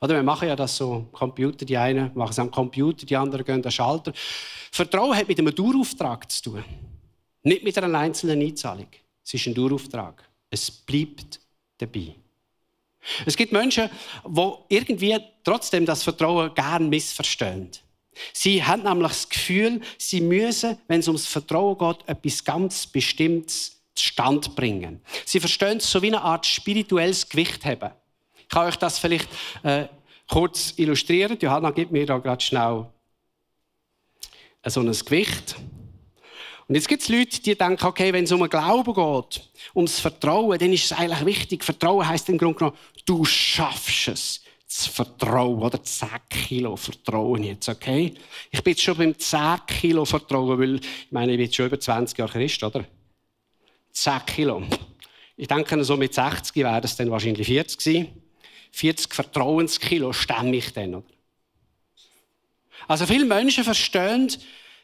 Oder 0.00 0.16
wir 0.16 0.22
machen 0.22 0.48
ja 0.48 0.56
das 0.56 0.76
so, 0.76 1.06
Computer, 1.12 1.64
die 1.64 1.76
einen 1.76 2.10
machen 2.14 2.30
es 2.30 2.38
am 2.38 2.50
Computer, 2.50 3.06
die 3.06 3.16
anderen 3.16 3.44
gehen 3.44 3.56
an 3.56 3.62
den 3.62 3.72
Schalter. 3.72 4.12
Vertrauen 4.70 5.16
hat 5.16 5.28
mit 5.28 5.38
einem 5.38 5.54
Dauerauftrag 5.54 6.30
zu 6.30 6.42
tun. 6.42 6.64
Nicht 7.42 7.64
mit 7.64 7.76
einer 7.78 7.98
einzelnen 7.98 8.40
Einzahlung. 8.40 8.88
Es 9.24 9.34
ist 9.34 9.46
ein 9.46 9.54
Dauerauftrag. 9.54 10.28
Es 10.50 10.70
bleibt 10.70 11.40
dabei. 11.78 12.16
Es 13.26 13.36
gibt 13.36 13.52
Menschen, 13.52 13.90
die 14.26 14.52
irgendwie 14.68 15.18
trotzdem 15.42 15.86
das 15.86 16.02
Vertrauen 16.02 16.54
gern 16.54 16.88
missverstehen. 16.88 17.70
Sie 18.32 18.62
haben 18.62 18.82
nämlich 18.82 19.08
das 19.08 19.28
Gefühl, 19.28 19.80
sie 19.98 20.20
müssen, 20.20 20.78
wenn 20.88 21.00
es 21.00 21.08
ums 21.08 21.26
Vertrauen 21.26 21.76
geht, 21.78 22.08
etwas 22.08 22.44
ganz 22.44 22.86
Bestimmtes 22.86 23.80
zustande 23.94 24.48
bringen. 24.50 25.00
Sie 25.24 25.40
verstehen 25.40 25.78
es 25.78 25.90
so 25.90 26.00
wie 26.02 26.08
eine 26.08 26.22
Art 26.22 26.46
spirituelles 26.46 27.28
Gewicht 27.28 27.64
haben. 27.64 27.92
Ich 28.36 28.48
kann 28.48 28.66
euch 28.66 28.76
das 28.76 28.98
vielleicht 28.98 29.28
äh, 29.62 29.86
kurz 30.28 30.74
illustrieren. 30.76 31.38
Johanna 31.40 31.70
gibt 31.70 31.92
mir 31.92 32.06
da 32.06 32.18
gerade 32.18 32.42
schnell 32.42 32.86
so 34.66 34.80
ein 34.80 34.86
Gewicht. 34.86 35.56
Und 36.66 36.74
jetzt 36.74 36.88
gibt 36.88 37.02
es 37.02 37.08
Leute, 37.08 37.42
die 37.42 37.56
denken, 37.56 37.84
okay, 37.84 38.12
wenn 38.12 38.24
es 38.24 38.32
um 38.32 38.40
den 38.40 38.48
Glauben 38.48 38.94
geht, 38.94 39.50
ums 39.74 40.00
Vertrauen, 40.00 40.58
dann 40.58 40.72
ist 40.72 40.86
es 40.86 40.92
eigentlich 40.92 41.26
wichtig. 41.26 41.64
Vertrauen 41.64 42.06
heißt 42.06 42.28
im 42.30 42.38
Grunde 42.38 42.58
genommen, 42.58 42.76
du 43.04 43.24
schaffst 43.24 44.08
es. 44.08 44.40
Das 44.66 44.86
Vertrauen, 44.86 45.62
oder 45.62 45.82
10 45.82 46.08
Kilo 46.28 46.74
Vertrauen 46.76 47.44
jetzt, 47.44 47.68
okay? 47.68 48.14
Ich 48.50 48.64
bin 48.64 48.72
jetzt 48.72 48.82
schon 48.82 48.96
beim 48.96 49.16
10 49.16 49.66
Kilo 49.66 50.04
Vertrauen, 50.04 50.58
weil, 50.58 50.76
ich 50.76 51.12
meine, 51.12 51.32
ich 51.32 51.36
bin 51.36 51.44
jetzt 51.44 51.54
schon 51.54 51.66
über 51.66 51.78
20 51.78 52.18
Jahre 52.18 52.32
Christ, 52.32 52.64
oder? 52.64 52.84
10 53.92 54.26
Kilo. 54.26 54.62
Ich 55.36 55.48
denke, 55.48 55.84
so 55.84 55.96
mit 55.96 56.14
60 56.14 56.56
wäre 56.56 56.80
das 56.80 56.96
dann 56.96 57.10
wahrscheinlich 57.10 57.46
40 57.46 57.78
gewesen. 57.78 58.22
40 58.72 59.14
Vertrauenskilo 59.14 60.12
stemme 60.12 60.56
ich 60.56 60.72
dann, 60.72 60.96
oder? 60.96 61.06
Also 62.88 63.06
viele 63.06 63.24
Menschen 63.24 63.64
verstehen 63.64 64.32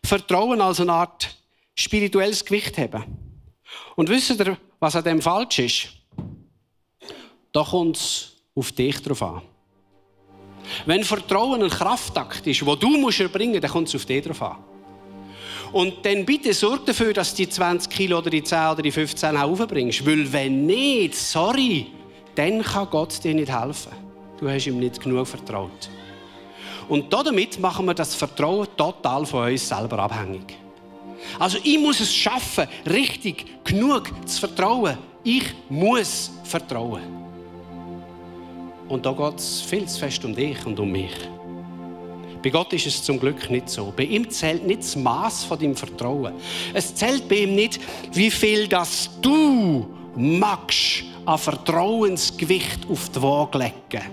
Vertrauen 0.05 0.61
als 0.61 0.81
eine 0.81 0.93
Art 0.93 1.37
spirituelles 1.81 2.45
Gewicht 2.45 2.77
haben. 2.79 3.05
Und 3.97 4.09
wisst 4.09 4.31
ihr, 4.31 4.57
was 4.79 4.97
an 4.97 5.05
dem 5.05 5.23
falsch 5.23 5.59
ist? 5.61 5.89
Da 7.53 7.65
kommt 7.65 7.97
es 7.97 8.33
auf 8.55 8.73
dich 8.73 9.01
drauf 9.03 9.23
an. 9.23 9.43
Wenn 10.87 11.03
Vertrauen 11.05 11.63
ein 11.63 11.71
Kraftakt 11.71 12.47
ist, 12.47 12.65
wo 12.65 12.77
du 12.77 12.91
musst 12.99 13.21
erbringen 13.21 13.53
musst, 13.53 13.65
dann 13.65 13.71
kommt 13.71 13.89
es 13.89 13.95
auf 13.95 14.05
dich 14.05 14.25
drauf 14.25 14.43
an. 14.43 14.57
Und 15.73 16.05
dann 16.05 16.25
bitte 16.25 16.53
sorg 16.53 16.85
dafür, 16.87 17.13
dass 17.13 17.31
du 17.35 17.45
die 17.45 17.49
20 17.49 17.91
Kilo 17.91 18.19
oder 18.19 18.31
die 18.31 18.43
10 18.43 18.59
oder 18.73 18.83
die 18.83 18.91
15 18.91 19.37
auch 19.37 19.51
aufbringst. 19.51 20.05
Weil 20.05 20.33
wenn 20.33 20.67
nicht, 20.67 21.15
sorry, 21.15 21.87
dann 22.35 22.63
kann 22.63 22.89
Gott 22.91 23.23
dir 23.23 23.35
nicht 23.35 23.51
helfen. 23.51 23.93
Du 24.39 24.49
hast 24.49 24.67
ihm 24.67 24.79
nicht 24.79 25.01
genug 25.01 25.27
vertraut. 25.27 25.89
Und 26.89 27.13
damit 27.13 27.59
machen 27.61 27.87
wir 27.87 27.95
das 27.95 28.15
Vertrauen 28.15 28.67
total 28.77 29.25
von 29.25 29.49
uns 29.49 29.69
selber 29.69 30.01
abhängig. 30.01 30.57
Also 31.39 31.59
ich 31.63 31.79
muss 31.79 32.01
es 32.01 32.15
schaffen, 32.15 32.67
richtig 32.87 33.65
genug 33.65 34.11
zu 34.27 34.41
vertrauen. 34.41 34.99
Ich 35.23 35.45
muss 35.69 36.31
vertrauen. 36.45 37.03
Und 38.89 39.07
da 39.07 39.13
geht 39.13 39.39
es 39.39 39.61
viel 39.61 39.87
zu 39.87 39.99
fest 40.01 40.25
um 40.25 40.35
dich 40.35 40.65
und 40.67 40.79
um 40.81 40.91
mich. 40.91 41.15
Bei 42.43 42.49
Gott 42.49 42.73
ist 42.73 42.87
es 42.87 43.03
zum 43.03 43.21
Glück 43.21 43.51
nicht 43.51 43.69
so. 43.69 43.93
Bei 43.95 44.05
ihm 44.05 44.29
zählt 44.31 44.67
nicht 44.67 44.81
das 44.81 44.97
Maß 44.97 45.45
von 45.45 45.59
deinem 45.59 45.77
Vertrauen. 45.77 46.33
Es 46.73 46.95
zählt 46.95 47.29
bei 47.29 47.37
ihm 47.41 47.55
nicht, 47.55 47.81
wie 48.13 48.31
viel 48.31 48.67
das 48.67 49.11
du 49.21 49.87
magst 50.17 51.05
an 51.27 51.39
Vertrauensgewicht 51.39 52.89
auf 52.91 53.11
die 53.11 53.23
Waage 53.23 53.59
legen. 53.59 54.05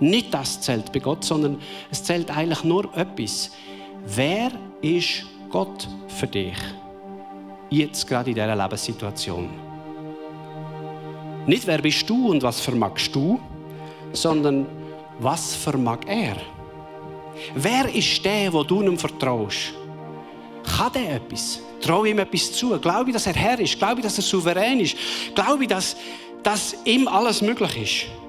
Nicht 0.00 0.32
das 0.32 0.60
zählt 0.60 0.90
bei 0.92 1.00
Gott, 1.00 1.24
sondern 1.24 1.60
es 1.90 2.02
zählt 2.02 2.30
eigentlich 2.30 2.64
nur 2.64 2.96
etwas. 2.96 3.50
Wer 4.06 4.50
ist 4.80 5.26
Gott 5.50 5.88
für 6.08 6.26
dich? 6.26 6.56
Jetzt 7.70 8.06
gerade 8.06 8.30
in 8.30 8.34
dieser 8.34 8.56
Lebenssituation. 8.56 9.48
Nicht 11.46 11.66
wer 11.66 11.78
bist 11.80 12.08
du 12.08 12.30
und 12.30 12.42
was 12.42 12.60
vermagst 12.60 13.14
du, 13.14 13.40
sondern 14.12 14.66
was 15.18 15.54
vermag 15.54 16.00
er? 16.06 16.36
Wer 17.54 17.94
ist 17.94 18.24
der, 18.24 18.52
wo 18.52 18.62
du 18.62 18.82
ihm 18.82 18.98
vertraust? 18.98 19.72
Kann 20.76 20.92
der 20.92 21.16
etwas? 21.16 21.60
Traue 21.80 22.10
ihm 22.10 22.18
etwas 22.18 22.52
zu? 22.52 22.78
Glaube 22.78 23.10
ich, 23.10 23.14
dass 23.14 23.26
er 23.26 23.34
Herr 23.34 23.58
ist? 23.58 23.78
Glaube 23.78 24.00
ich, 24.00 24.02
dass 24.02 24.18
er 24.18 24.22
souverän 24.22 24.80
ist? 24.80 24.96
Glaube 25.34 25.62
ich, 25.62 25.68
dass, 25.68 25.96
dass 26.42 26.76
ihm 26.84 27.08
alles 27.08 27.40
möglich 27.40 27.82
ist? 27.82 28.27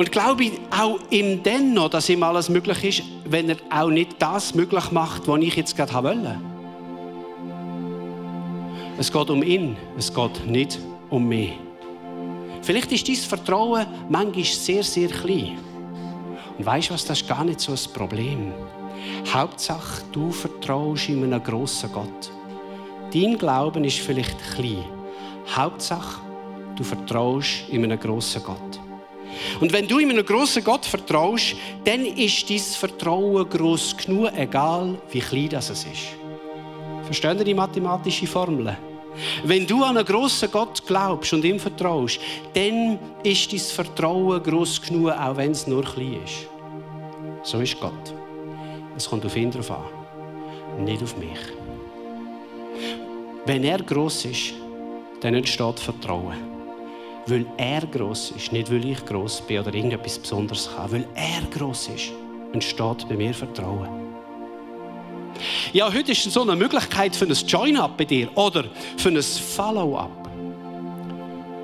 Und 0.00 0.10
glaube 0.10 0.44
ich 0.44 0.52
auch 0.70 0.98
ihm 1.10 1.42
dennoch, 1.42 1.90
dass 1.90 2.08
ihm 2.08 2.22
alles 2.22 2.48
möglich 2.48 2.84
ist, 2.84 3.02
wenn 3.26 3.50
er 3.50 3.56
auch 3.68 3.90
nicht 3.90 4.12
das 4.18 4.54
möglich 4.54 4.90
macht, 4.92 5.28
was 5.28 5.40
ich 5.40 5.54
jetzt 5.56 5.76
gerade 5.76 5.92
wollte. 5.92 6.40
Es 8.96 9.12
geht 9.12 9.28
um 9.28 9.42
ihn, 9.42 9.76
es 9.98 10.10
geht 10.14 10.46
nicht 10.46 10.78
um 11.10 11.28
mich. 11.28 11.52
Vielleicht 12.62 12.90
ist 12.92 13.08
dein 13.08 13.16
Vertrauen 13.16 13.86
manchmal 14.08 14.44
sehr, 14.44 14.82
sehr 14.82 15.10
klein. 15.10 15.58
Und 16.56 16.64
weißt 16.64 16.88
du 16.88 16.94
was, 16.94 17.04
das 17.04 17.20
ist 17.20 17.28
gar 17.28 17.44
nicht 17.44 17.60
so 17.60 17.72
ein 17.72 17.92
Problem. 17.92 18.54
Hauptsache, 19.30 20.02
du 20.12 20.30
vertraust 20.30 21.10
in 21.10 21.24
einen 21.24 21.44
grossen 21.44 21.92
Gott. 21.92 22.32
Dein 23.12 23.36
Glauben 23.36 23.84
ist 23.84 23.98
vielleicht 23.98 24.38
klein. 24.54 24.82
Hauptsache, 25.54 26.22
du 26.74 26.84
vertraust 26.84 27.68
in 27.68 27.84
einen 27.84 28.00
grossen 28.00 28.42
Gott. 28.42 28.80
Und 29.60 29.72
wenn 29.72 29.86
du 29.86 29.98
in 29.98 30.10
einen 30.10 30.24
grossen 30.24 30.64
Gott 30.64 30.84
vertraust, 30.84 31.54
dann 31.84 32.04
ist 32.04 32.48
dein 32.48 32.58
Vertrauen 32.58 33.48
gross 33.48 33.96
genug, 33.96 34.32
egal 34.36 34.98
wie 35.10 35.20
klein 35.20 35.48
das 35.50 35.70
ist. 35.70 35.86
Verstehen 37.04 37.38
Sie 37.38 37.44
die 37.44 37.54
mathematische 37.54 38.26
Formel? 38.26 38.76
Wenn 39.44 39.66
du 39.66 39.82
an 39.82 39.96
einen 39.96 40.06
grossen 40.06 40.50
Gott 40.50 40.86
glaubst 40.86 41.32
und 41.32 41.44
ihm 41.44 41.58
vertraust, 41.58 42.20
dann 42.54 42.98
ist 43.22 43.52
dein 43.52 43.58
Vertrauen 43.58 44.42
gross 44.42 44.80
genug, 44.80 45.10
auch 45.10 45.36
wenn 45.36 45.50
es 45.50 45.66
nur 45.66 45.82
klein 45.82 46.18
ist. 46.24 46.46
So 47.42 47.60
ist 47.60 47.80
Gott. 47.80 48.14
Es 48.96 49.08
kommt 49.08 49.24
auf 49.24 49.36
ihn 49.36 49.50
drauf 49.50 49.70
an, 49.70 50.84
nicht 50.84 51.02
auf 51.02 51.16
mich. 51.16 51.38
Wenn 53.46 53.64
er 53.64 53.78
gross 53.78 54.24
ist, 54.24 54.52
dann 55.20 55.34
entsteht 55.34 55.80
Vertrauen. 55.80 56.59
Weil 57.26 57.46
er 57.56 57.82
gross 57.86 58.32
ist, 58.36 58.52
nicht 58.52 58.70
weil 58.70 58.84
ich 58.84 59.04
gross 59.04 59.40
bin 59.40 59.60
oder 59.60 59.72
irgendetwas 59.74 60.18
Besonderes 60.18 60.70
kann. 60.74 60.92
Weil 60.92 61.06
er 61.14 61.42
gross 61.50 61.88
ist, 61.88 62.12
entsteht 62.52 63.08
bei 63.08 63.16
mir 63.16 63.34
Vertrauen. 63.34 63.88
Ja, 65.72 65.92
heute 65.92 66.12
ist 66.12 66.24
so 66.24 66.42
eine 66.42 66.56
Möglichkeit 66.56 67.14
für 67.14 67.26
ein 67.26 67.32
Join-up 67.32 67.96
bei 67.96 68.04
dir 68.04 68.28
oder 68.36 68.64
für 68.96 69.10
ein 69.10 69.22
Follow-up. 69.22 70.30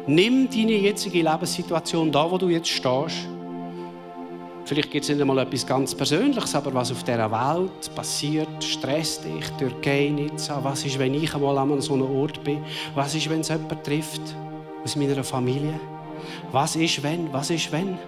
Nimm 0.07 0.49
deine 0.49 0.73
jetzige 0.73 1.23
Lebenssituation, 1.23 2.13
da 2.13 2.31
wo 2.31 2.39
du 2.39 2.49
jetzt 2.49 2.69
stehst, 2.69 3.29
Vielleicht 4.67 4.91
gibt 4.91 5.05
es 5.05 5.09
nicht 5.11 5.21
einmal 5.21 5.39
etwas 5.39 5.65
ganz 5.65 5.95
Persönliches, 5.95 6.53
aber 6.57 6.75
was 6.75 6.91
auf 6.91 7.05
dieser 7.05 7.31
Welt 7.31 7.95
passiert, 7.95 8.49
stresst 8.65 9.25
dich, 9.25 9.49
Türkei, 9.57 10.11
Nizza. 10.13 10.59
Was 10.61 10.85
ist, 10.85 10.99
wenn 10.99 11.15
ich 11.15 11.33
einmal 11.33 11.57
an 11.57 11.81
so 11.81 11.95
einem 11.95 12.11
Ort 12.11 12.43
bin? 12.43 12.65
Was 12.93 13.15
ist, 13.15 13.31
wenn 13.31 13.43
es 13.43 13.49
jemand 13.49 13.85
trifft 13.85 14.23
aus 14.87 14.95
meiner 14.95 15.25
Familie? 15.25 15.81
Was 16.53 16.77
ist, 16.77 17.03
wenn? 17.03 17.33
Was 17.33 17.51
ist, 17.51 17.73
wenn? 17.73 17.99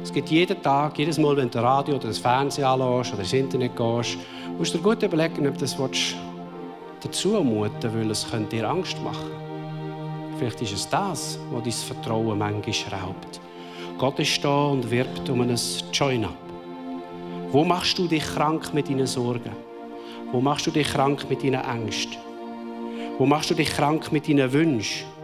Es 0.00 0.12
gibt 0.12 0.30
jeden 0.30 0.62
Tag, 0.62 0.96
jedes 0.96 1.18
Mal, 1.18 1.36
wenn 1.36 1.50
du 1.50 1.58
Radio 1.58 1.96
oder 1.96 2.06
das 2.06 2.18
Fernsehen 2.18 2.64
anlässt 2.64 3.12
oder 3.12 3.22
ins 3.22 3.32
Internet 3.32 3.74
gehst, 3.74 4.16
musst 4.56 4.74
du 4.74 4.78
dir 4.78 4.84
gut 4.84 5.02
überlegen, 5.02 5.48
ob 5.48 5.58
du 5.58 5.66
das 5.66 5.76
dazu 7.00 7.28
muten 7.42 7.94
weil 7.94 8.10
es 8.12 8.30
könnte 8.30 8.56
dir 8.56 8.68
Angst 8.68 8.96
machen 9.02 9.30
Vielleicht 10.38 10.62
ist 10.62 10.72
es 10.72 10.88
das, 10.88 11.36
was 11.50 11.62
dein 11.64 11.72
Vertrauen 11.72 12.38
manchmal 12.38 12.72
schraubt. 12.72 13.40
Gott 13.98 14.20
ist 14.20 14.44
da 14.44 14.66
und 14.66 14.88
wirbt 14.88 15.28
um 15.28 15.40
ein 15.40 15.58
Join-up. 15.92 16.36
Wo 17.50 17.64
machst 17.64 17.98
du 17.98 18.06
dich 18.06 18.22
krank 18.22 18.72
mit 18.72 18.88
deinen 18.88 19.08
Sorgen? 19.08 19.50
Wo 20.30 20.40
machst 20.40 20.64
du 20.68 20.70
dich 20.70 20.86
krank 20.86 21.28
mit 21.28 21.42
deinen 21.42 21.64
Ängsten? 21.64 22.18
Wo 23.18 23.26
machst 23.26 23.50
du 23.50 23.54
dich 23.54 23.70
krank 23.70 24.12
mit 24.12 24.28
deinen 24.28 24.52
Wünschen? 24.52 25.17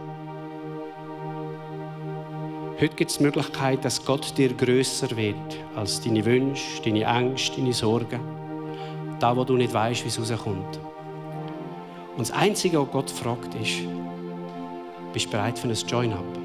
Heute 2.77 2.93
gibt 2.93 3.09
es 3.09 3.19
die 3.19 3.23
Möglichkeit, 3.23 3.85
dass 3.85 4.03
Gott 4.03 4.37
dir 4.37 4.53
größer 4.53 5.15
wird 5.15 5.35
als 5.77 6.01
deine 6.01 6.25
Wünsche, 6.25 6.81
deine 6.83 7.03
Ängste, 7.05 7.55
deine 7.55 7.71
Sorgen. 7.71 8.19
Da, 9.17 9.33
wo 9.37 9.45
du 9.45 9.55
nicht 9.55 9.73
weißt, 9.73 10.03
wie 10.03 10.09
es 10.09 10.19
rauskommt. 10.19 10.77
Und 12.17 12.19
das 12.19 12.31
Einzige, 12.31 12.81
was 12.81 12.91
Gott 12.91 13.09
fragt, 13.09 13.55
ist, 13.55 13.79
bist 15.13 15.27
du 15.27 15.31
bereit 15.31 15.57
für 15.57 15.69
ein 15.69 15.73
Join-up? 15.73 16.44